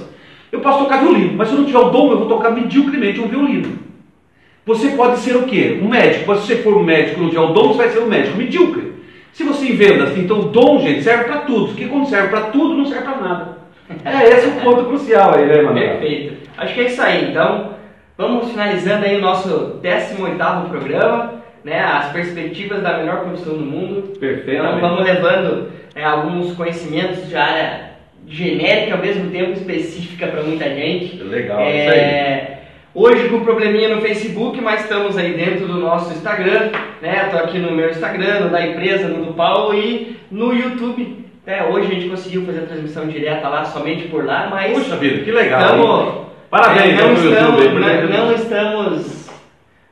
Eu 0.51 0.59
posso 0.59 0.83
tocar 0.83 1.01
violino, 1.01 1.33
mas 1.35 1.47
se 1.47 1.55
eu 1.55 1.61
não 1.61 1.65
tiver 1.65 1.79
o 1.79 1.89
dom, 1.89 2.11
eu 2.11 2.19
vou 2.19 2.27
tocar 2.27 2.51
medíocremente 2.51 3.19
um 3.19 3.27
violino. 3.27 3.79
Você 4.67 4.89
pode 4.89 5.17
ser 5.21 5.35
o 5.35 5.47
quê? 5.47 5.79
Um 5.81 5.87
médico. 5.87 6.25
Mas 6.27 6.41
se 6.41 6.47
você 6.47 6.57
for 6.57 6.77
um 6.77 6.83
médico 6.83 7.19
e 7.19 7.23
não 7.23 7.29
tiver 7.29 7.41
o 7.41 7.53
dom, 7.53 7.69
você 7.69 7.77
vai 7.79 7.89
ser 7.89 7.99
um 7.99 8.07
médico 8.07 8.37
medíocre. 8.37 8.93
Se 9.33 9.43
você 9.43 9.67
em 9.67 9.75
vendas, 9.75 10.17
então 10.17 10.39
o 10.39 10.45
dom, 10.49 10.79
gente, 10.79 11.03
serve 11.03 11.25
para 11.25 11.41
tudo. 11.41 11.67
Porque 11.67 11.85
quando 11.85 12.07
serve 12.07 12.29
para 12.29 12.41
tudo, 12.47 12.75
não 12.75 12.85
serve 12.85 13.03
para 13.03 13.17
nada. 13.17 13.57
É 14.05 14.29
esse 14.29 14.47
o 14.47 14.61
ponto 14.61 14.85
crucial 14.85 15.35
aí, 15.35 15.45
né, 15.45 15.61
Manuel? 15.61 15.97
Perfeito. 15.97 16.49
Acho 16.57 16.73
que 16.73 16.81
é 16.81 16.83
isso 16.85 17.01
aí. 17.01 17.29
Então, 17.29 17.71
vamos 18.17 18.51
finalizando 18.51 19.05
aí 19.05 19.17
o 19.17 19.21
nosso 19.21 19.79
18º 19.81 20.69
programa, 20.69 21.41
né, 21.63 21.79
as 21.79 22.11
perspectivas 22.11 22.83
da 22.83 22.97
melhor 22.97 23.21
profissão 23.21 23.53
do 23.53 23.65
mundo. 23.65 24.19
Perfeito. 24.19 24.61
Então, 24.61 24.79
vamos 24.79 25.03
levando 25.03 25.71
é, 25.95 26.03
alguns 26.03 26.53
conhecimentos 26.53 27.27
de 27.27 27.35
área 27.35 27.89
genérica, 28.27 28.95
ao 28.95 29.01
mesmo 29.01 29.31
tempo 29.31 29.53
específica 29.53 30.27
para 30.27 30.43
muita 30.43 30.65
gente. 30.65 31.17
Legal, 31.23 31.59
é, 31.61 31.79
isso 31.79 31.91
aí. 31.91 32.58
Hoje 32.93 33.29
com 33.29 33.41
probleminha 33.41 33.93
no 33.93 34.01
Facebook, 34.01 34.59
mas 34.61 34.81
estamos 34.81 35.15
aí 35.15 35.33
dentro 35.33 35.67
do 35.67 35.75
nosso 35.75 36.11
Instagram, 36.11 36.71
né? 36.99 37.25
Estou 37.25 37.39
aqui 37.41 37.59
no 37.59 37.71
meu 37.71 37.91
Instagram, 37.91 38.39
no 38.39 38.49
da 38.49 38.65
empresa, 38.65 39.07
no 39.07 39.25
do 39.25 39.33
Paulo 39.33 39.75
e 39.75 40.17
no 40.31 40.51
YouTube. 40.51 41.23
É, 41.45 41.65
hoje 41.65 41.85
a 41.85 41.93
gente 41.93 42.09
conseguiu 42.09 42.45
fazer 42.47 42.61
a 42.61 42.65
transmissão 42.65 43.07
direta 43.07 43.47
lá, 43.47 43.63
somente 43.63 44.07
por 44.07 44.25
lá, 44.25 44.47
mas... 44.49 44.75
Puxa 44.75 44.95
vida, 44.95 45.23
que 45.23 45.31
legal! 45.31 45.69
Tamo, 45.69 46.25
Parabéns 46.49 46.99
é, 46.99 47.03
não, 47.03 47.13
estamos, 47.13 47.23
YouTube, 47.23 47.79
não, 47.79 48.25
não 48.25 48.33
estamos... 48.33 49.29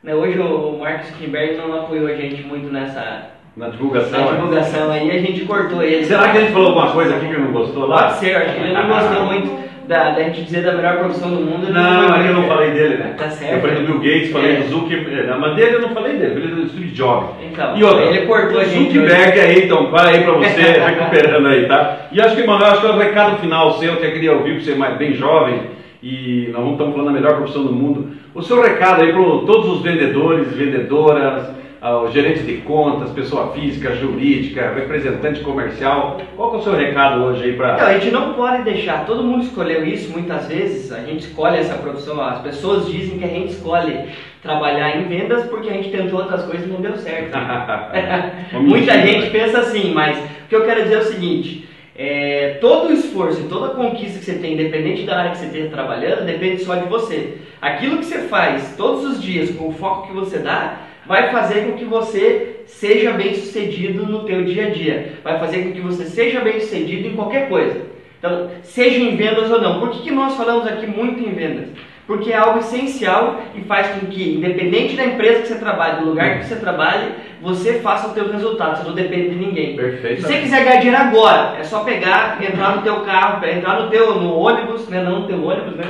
Né, 0.01 0.15
hoje 0.15 0.39
o 0.39 0.79
Marcos 0.79 1.09
Zuckerberg 1.09 1.55
não 1.55 1.79
apoiou 1.79 2.07
a 2.07 2.15
gente 2.15 2.41
muito 2.41 2.71
nessa... 2.71 3.29
Na 3.55 3.69
divulgação. 3.69 4.25
Na 4.25 4.31
divulgação 4.31 4.91
aí, 4.91 5.11
a 5.11 5.19
gente 5.19 5.45
cortou 5.45 5.83
ele. 5.83 6.03
Será 6.03 6.29
que 6.29 6.37
a 6.37 6.41
gente 6.41 6.53
falou 6.53 6.69
alguma 6.69 6.91
coisa 6.91 7.15
aqui 7.15 7.27
que 7.27 7.37
não 7.37 7.51
gostou 7.51 7.85
lá? 7.85 8.05
Pode 8.05 8.19
ser, 8.19 8.35
acho 8.35 8.55
que 8.55 8.59
ele 8.59 8.73
não 8.73 8.87
gostou 8.87 9.25
muito 9.25 9.66
da, 9.87 10.11
da 10.11 10.23
gente 10.23 10.43
dizer 10.43 10.63
da 10.63 10.73
melhor 10.73 10.97
profissão 10.97 11.29
do 11.29 11.41
mundo. 11.41 11.71
Não, 11.71 12.09
não 12.09 12.25
eu 12.25 12.33
não 12.33 12.43
falei 12.43 12.71
dele, 12.71 12.97
né? 12.97 13.15
Tá 13.17 13.29
certo. 13.29 13.53
Eu 13.55 13.61
falei 13.61 13.75
do 13.77 13.85
Bill 13.85 13.99
Gates, 13.99 14.31
falei 14.31 14.51
é. 14.51 14.59
do 14.59 14.67
Zuckerberg, 14.67 15.39
mas 15.39 15.55
dele 15.55 15.75
eu 15.75 15.81
não 15.81 15.89
falei 15.89 16.17
dele, 16.17 16.33
falei 16.33 16.55
do 16.55 16.69
Steve 16.69 16.89
Jobs. 16.89 17.29
Então, 17.41 17.77
e 17.77 17.83
outra, 17.83 18.03
ele 18.05 18.25
cortou 18.27 18.59
a 18.59 18.65
gente. 18.65 18.93
Zuckerberg 18.93 19.39
aí, 19.39 19.63
então, 19.63 19.89
vai 19.89 20.15
aí 20.15 20.23
pra 20.23 20.33
você, 20.33 20.61
recuperando 20.61 21.47
aí, 21.47 21.65
tá? 21.67 22.07
E 22.11 22.19
acho 22.19 22.35
que, 22.35 22.45
mano, 22.45 22.65
acho 22.65 22.81
que 22.81 22.87
é 22.87 22.89
o 22.91 22.97
recado 22.97 23.37
final 23.37 23.71
seu 23.79 23.95
que 23.95 24.05
eu 24.05 24.11
queria 24.11 24.33
ouvir, 24.33 24.55
pra 24.55 24.63
você 24.63 24.75
mais 24.75 24.97
bem 24.97 25.13
jovem, 25.13 25.61
e 26.03 26.49
nós 26.51 26.69
estamos 26.71 26.93
falando 26.93 27.07
da 27.07 27.13
melhor 27.13 27.37
profissão 27.37 27.63
do 27.63 27.73
mundo. 27.73 28.11
O 28.35 28.41
seu 28.41 28.61
recado 28.61 29.01
aí 29.01 29.13
para 29.13 29.23
todos 29.23 29.69
os 29.69 29.81
vendedores, 29.81 30.53
vendedoras, 30.53 31.49
ao 31.79 32.11
gerente 32.11 32.41
de 32.41 32.57
contas, 32.57 33.11
pessoa 33.11 33.53
física, 33.53 33.95
jurídica, 33.95 34.73
representante 34.73 35.41
comercial. 35.41 36.19
Qual 36.35 36.55
é 36.55 36.57
o 36.57 36.61
seu 36.61 36.75
recado 36.75 37.23
hoje 37.23 37.43
aí 37.43 37.53
para. 37.53 37.75
a 37.75 37.93
gente 37.93 38.11
não 38.11 38.33
pode 38.33 38.63
deixar, 38.63 39.05
todo 39.05 39.23
mundo 39.23 39.43
escolheu 39.43 39.85
isso 39.85 40.11
muitas 40.11 40.47
vezes, 40.47 40.91
a 40.91 41.01
gente 41.01 41.27
escolhe 41.27 41.57
essa 41.57 41.75
profissão, 41.75 42.21
as 42.21 42.41
pessoas 42.41 42.87
dizem 42.87 43.19
que 43.19 43.25
a 43.25 43.29
gente 43.29 43.53
escolhe 43.53 44.09
trabalhar 44.41 44.97
em 44.97 45.07
vendas 45.07 45.45
porque 45.45 45.69
a 45.69 45.73
gente 45.73 45.91
tentou 45.91 46.19
outras 46.19 46.43
coisas 46.43 46.65
e 46.65 46.69
não 46.69 46.81
deu 46.81 46.97
certo. 46.97 47.37
Muita 48.59 48.93
gente 48.99 49.29
pensa 49.29 49.59
assim, 49.59 49.93
mas 49.93 50.17
o 50.17 50.47
que 50.49 50.55
eu 50.55 50.65
quero 50.65 50.83
dizer 50.83 50.95
é 50.95 50.99
o 50.99 51.03
seguinte. 51.03 51.67
É, 51.99 52.59
todo 52.61 52.89
o 52.89 52.93
esforço 52.93 53.41
e 53.41 53.45
toda 53.45 53.67
a 53.67 53.75
conquista 53.75 54.19
que 54.19 54.25
você 54.25 54.35
tem, 54.35 54.53
independente 54.53 55.01
da 55.01 55.17
área 55.17 55.31
que 55.31 55.39
você 55.39 55.45
esteja 55.47 55.69
trabalhando, 55.69 56.27
depende 56.27 56.63
só 56.63 56.75
de 56.75 56.87
você. 56.87 57.37
Aquilo 57.59 57.97
que 57.97 58.05
você 58.05 58.19
faz 58.27 58.75
todos 58.77 59.03
os 59.03 59.21
dias, 59.21 59.49
com 59.49 59.69
o 59.69 59.73
foco 59.73 60.07
que 60.07 60.13
você 60.13 60.37
dá, 60.37 60.77
vai 61.07 61.31
fazer 61.31 61.65
com 61.65 61.73
que 61.73 61.85
você 61.85 62.61
seja 62.65 63.11
bem 63.11 63.33
sucedido 63.33 64.05
no 64.05 64.23
teu 64.23 64.43
dia 64.43 64.67
a 64.67 64.69
dia, 64.69 65.13
vai 65.23 65.39
fazer 65.39 65.63
com 65.63 65.71
que 65.71 65.81
você 65.81 66.05
seja 66.05 66.41
bem 66.41 66.59
sucedido 66.59 67.07
em 67.07 67.15
qualquer 67.15 67.47
coisa. 67.47 67.81
Então, 68.19 68.49
seja 68.63 68.99
em 68.99 69.15
vendas 69.15 69.49
ou 69.49 69.61
não. 69.61 69.79
Por 69.79 69.91
que, 69.91 70.01
que 70.03 70.11
nós 70.11 70.35
falamos 70.35 70.67
aqui 70.67 70.87
muito 70.87 71.21
em 71.21 71.33
vendas? 71.33 71.69
Porque 72.07 72.31
é 72.31 72.37
algo 72.37 72.59
essencial 72.59 73.41
e 73.53 73.61
faz 73.61 73.87
com 73.89 74.07
que, 74.07 74.35
independente 74.35 74.95
da 74.95 75.05
empresa 75.05 75.41
que 75.41 75.47
você 75.49 75.59
trabalha, 75.59 75.99
do 75.99 76.05
lugar 76.05 76.39
que 76.39 76.45
você 76.45 76.55
trabalhe, 76.55 77.11
você 77.41 77.79
faça 77.79 78.07
os 78.07 78.13
seus 78.13 78.31
resultados, 78.31 78.79
você 78.79 78.87
não 78.87 78.95
depende 78.95 79.29
de 79.29 79.35
ninguém. 79.35 79.75
Perfeito. 79.75 80.21
Se 80.21 80.27
você 80.27 80.39
quiser 80.39 80.63
ganhar 80.63 80.77
dinheiro 80.77 81.01
agora, 81.01 81.57
é 81.59 81.63
só 81.63 81.83
pegar, 81.83 82.41
entrar 82.41 82.77
no 82.77 82.81
teu 82.81 83.01
carro, 83.01 83.45
entrar 83.45 83.81
no 83.81 83.89
teu 83.89 84.15
no 84.15 84.33
ônibus, 84.35 84.87
né? 84.87 85.03
não 85.03 85.21
no 85.21 85.27
teu 85.27 85.43
ônibus, 85.43 85.75
né? 85.75 85.85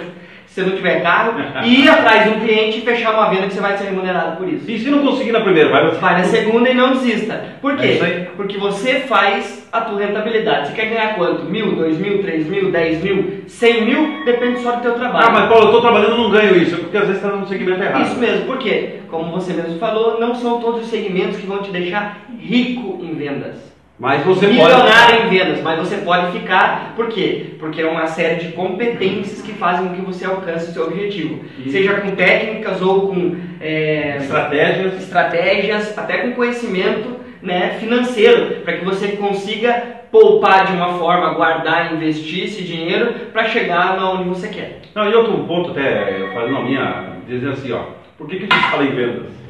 Se 0.58 0.64
não 0.64 0.76
tiver 0.76 1.04
carro, 1.04 1.36
e 1.64 1.84
ir 1.84 1.88
atrás 1.88 2.24
de 2.24 2.30
um 2.32 2.40
cliente 2.40 2.80
e 2.80 2.82
fechar 2.82 3.14
uma 3.14 3.30
venda 3.30 3.46
que 3.46 3.54
você 3.54 3.62
vai 3.62 3.78
ser 3.78 3.86
remunerado 3.86 4.38
por 4.38 4.52
isso. 4.52 4.70
E 4.70 4.80
se 4.80 4.90
não 4.90 5.06
conseguir 5.06 5.32
na 5.32 5.42
primeira, 5.42 5.70
vai 5.70 5.92
Vai 5.92 6.18
na 6.18 6.24
segunda 6.24 6.68
e 6.68 6.74
não 6.74 6.94
desista. 6.94 7.46
Por 7.62 7.78
quê? 7.78 8.00
É 8.02 8.28
Porque 8.36 8.58
você 8.58 9.02
faz 9.02 9.70
a 9.72 9.82
tua 9.82 10.00
rentabilidade. 10.00 10.70
Você 10.70 10.74
quer 10.74 10.88
ganhar 10.88 11.16
quanto? 11.16 11.46
Mil, 11.46 11.76
dois 11.76 12.00
mil, 12.00 12.24
três 12.24 12.48
mil, 12.48 12.72
dez 12.72 13.04
mil, 13.04 13.44
cem 13.46 13.86
mil? 13.86 14.26
Depende 14.26 14.60
só 14.62 14.72
do 14.72 14.82
teu 14.82 14.96
trabalho. 14.96 15.28
Ah, 15.28 15.32
mas 15.32 15.48
Paulo, 15.48 15.66
eu 15.66 15.68
estou 15.68 15.82
trabalhando 15.82 16.16
e 16.16 16.18
não 16.18 16.32
ganho 16.32 16.56
isso, 16.58 16.78
porque 16.78 16.98
às 16.98 17.06
vezes 17.06 17.22
está 17.22 17.36
no 17.36 17.48
segmento 17.48 17.84
errado. 17.84 18.02
Isso 18.02 18.18
mesmo, 18.18 18.46
por 18.48 18.58
quê? 18.58 19.02
Como 19.10 19.32
você 19.32 19.54
mesmo 19.54 19.78
falou, 19.78 20.20
não 20.20 20.34
são 20.34 20.60
todos 20.60 20.82
os 20.82 20.88
segmentos 20.88 21.38
que 21.38 21.46
vão 21.46 21.62
te 21.62 21.70
deixar 21.70 22.18
rico 22.40 23.00
em 23.04 23.14
vendas. 23.14 23.77
Mas 24.00 24.24
você 24.24 24.46
milionário 24.46 25.22
pode... 25.22 25.28
em 25.28 25.40
vendas, 25.40 25.62
mas 25.62 25.80
você 25.80 25.98
pode 25.98 26.32
ficar, 26.32 26.94
por 26.96 27.08
quê? 27.08 27.56
Porque 27.58 27.82
é 27.82 27.88
uma 27.88 28.06
série 28.06 28.36
de 28.36 28.52
competências 28.52 29.42
que 29.42 29.54
fazem 29.54 29.88
com 29.88 29.96
que 29.96 30.02
você 30.02 30.24
alcance 30.24 30.70
o 30.70 30.74
seu 30.74 30.84
objetivo. 30.84 31.44
Seja 31.68 31.96
com 31.96 32.12
técnicas 32.12 32.80
ou 32.82 33.08
com 33.08 33.36
é, 33.60 34.18
estratégias. 34.18 35.02
estratégias, 35.02 35.98
até 35.98 36.20
com 36.20 36.34
conhecimento 36.34 37.18
né, 37.42 37.78
financeiro, 37.80 38.62
para 38.62 38.78
que 38.78 38.86
você 38.86 39.10
consiga 39.10 39.98
poupar 40.12 40.68
de 40.68 40.74
uma 40.74 40.94
forma, 41.00 41.34
guardar, 41.34 41.94
investir 41.94 42.46
esse 42.46 42.64
dinheiro 42.64 43.14
para 43.34 43.46
chegar 43.46 43.98
onde 44.04 44.30
você 44.30 44.48
quer. 44.48 44.82
Não, 44.94 45.10
e 45.10 45.16
outro 45.16 45.40
ponto 45.46 45.72
até, 45.72 46.30
fazendo 46.34 46.58
a 46.58 46.64
minha, 46.64 47.06
dizendo 47.28 47.54
assim, 47.54 47.72
ó, 47.72 47.82
por 48.18 48.28
que, 48.28 48.38
que 48.38 48.48
a 48.52 48.56
gente 48.56 48.72
fala 48.72 48.84
em 48.84 48.96
vendas? 48.96 49.47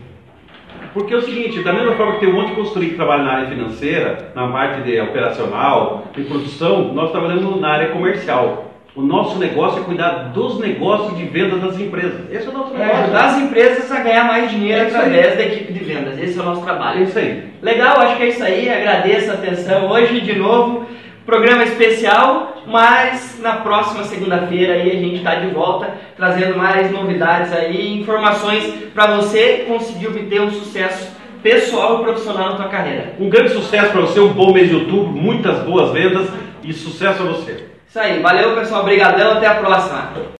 Porque 0.93 1.13
é 1.13 1.17
o 1.17 1.21
seguinte, 1.21 1.61
da 1.61 1.73
mesma 1.73 1.93
forma 1.95 2.13
que 2.13 2.19
tem 2.19 2.29
um 2.29 2.33
monte 2.33 2.49
de 2.49 2.55
consultoria 2.55 2.89
que 2.89 2.95
trabalha 2.95 3.23
na 3.23 3.33
área 3.33 3.47
financeira, 3.47 4.31
na 4.33 4.47
parte 4.47 4.81
de 4.81 4.99
operacional, 4.99 6.05
de 6.15 6.23
produção, 6.23 6.93
nós 6.93 7.11
trabalhamos 7.11 7.59
na 7.59 7.69
área 7.69 7.89
comercial. 7.89 8.67
O 8.95 9.01
nosso 9.03 9.37
negócio 9.37 9.81
é 9.81 9.83
cuidar 9.83 10.31
dos 10.33 10.59
negócios 10.59 11.15
de 11.15 11.23
vendas 11.25 11.61
das 11.61 11.79
empresas. 11.79 12.31
Esse 12.31 12.47
é 12.47 12.49
o 12.49 12.53
nosso 12.53 12.73
é, 12.73 12.79
negócio. 12.79 13.03
Ajudar 13.03 13.25
as 13.25 13.37
empresas 13.37 13.91
a 13.91 13.99
ganhar 13.99 14.23
mais 14.23 14.49
dinheiro 14.49 14.85
é 14.85 14.87
através 14.87 15.35
da 15.37 15.43
equipe 15.43 15.71
de 15.71 15.83
vendas. 15.83 16.17
Esse 16.17 16.39
é 16.39 16.41
o 16.41 16.45
nosso 16.45 16.63
trabalho. 16.63 17.01
É 17.01 17.03
isso 17.03 17.19
aí. 17.19 17.43
Legal, 17.61 17.99
acho 17.99 18.17
que 18.17 18.23
é 18.23 18.27
isso 18.29 18.43
aí. 18.43 18.67
Agradeço 18.67 19.29
a 19.29 19.35
atenção. 19.35 19.87
Hoje, 19.91 20.19
de 20.21 20.35
novo, 20.39 20.87
programa 21.27 21.65
especial, 21.65 22.63
mas 22.65 23.37
na 23.41 23.57
próxima 23.57 24.05
segunda-feira 24.05 24.75
aí 24.75 24.91
a 24.91 24.99
gente 24.99 25.17
está 25.17 25.35
de 25.35 25.47
volta 25.47 25.93
trazendo 26.15 26.57
mais 26.57 26.89
novidades 26.89 27.51
aí, 27.51 27.99
informações 27.99 28.63
para 28.93 29.17
você 29.17 29.65
conseguir 29.67 30.07
obter 30.07 30.41
um 30.41 30.49
sucesso 30.49 31.11
pessoal 31.43 31.99
e 31.99 32.03
profissional 32.05 32.51
na 32.51 32.55
tua 32.55 32.69
carreira. 32.69 33.13
Um 33.19 33.29
grande 33.29 33.49
sucesso 33.49 33.91
para 33.91 34.01
você, 34.01 34.21
um 34.21 34.31
bom 34.31 34.53
mês 34.53 34.69
de 34.69 34.75
outubro, 34.75 35.11
muitas 35.11 35.59
boas 35.65 35.91
vendas 35.91 36.29
e 36.63 36.71
sucesso 36.71 37.21
a 37.21 37.25
você. 37.25 37.65
Isso 37.89 37.99
aí, 37.99 38.21
valeu 38.21 38.55
pessoal, 38.55 38.81
obrigadão, 38.81 39.33
até 39.33 39.47
a 39.47 39.55
próxima. 39.55 40.13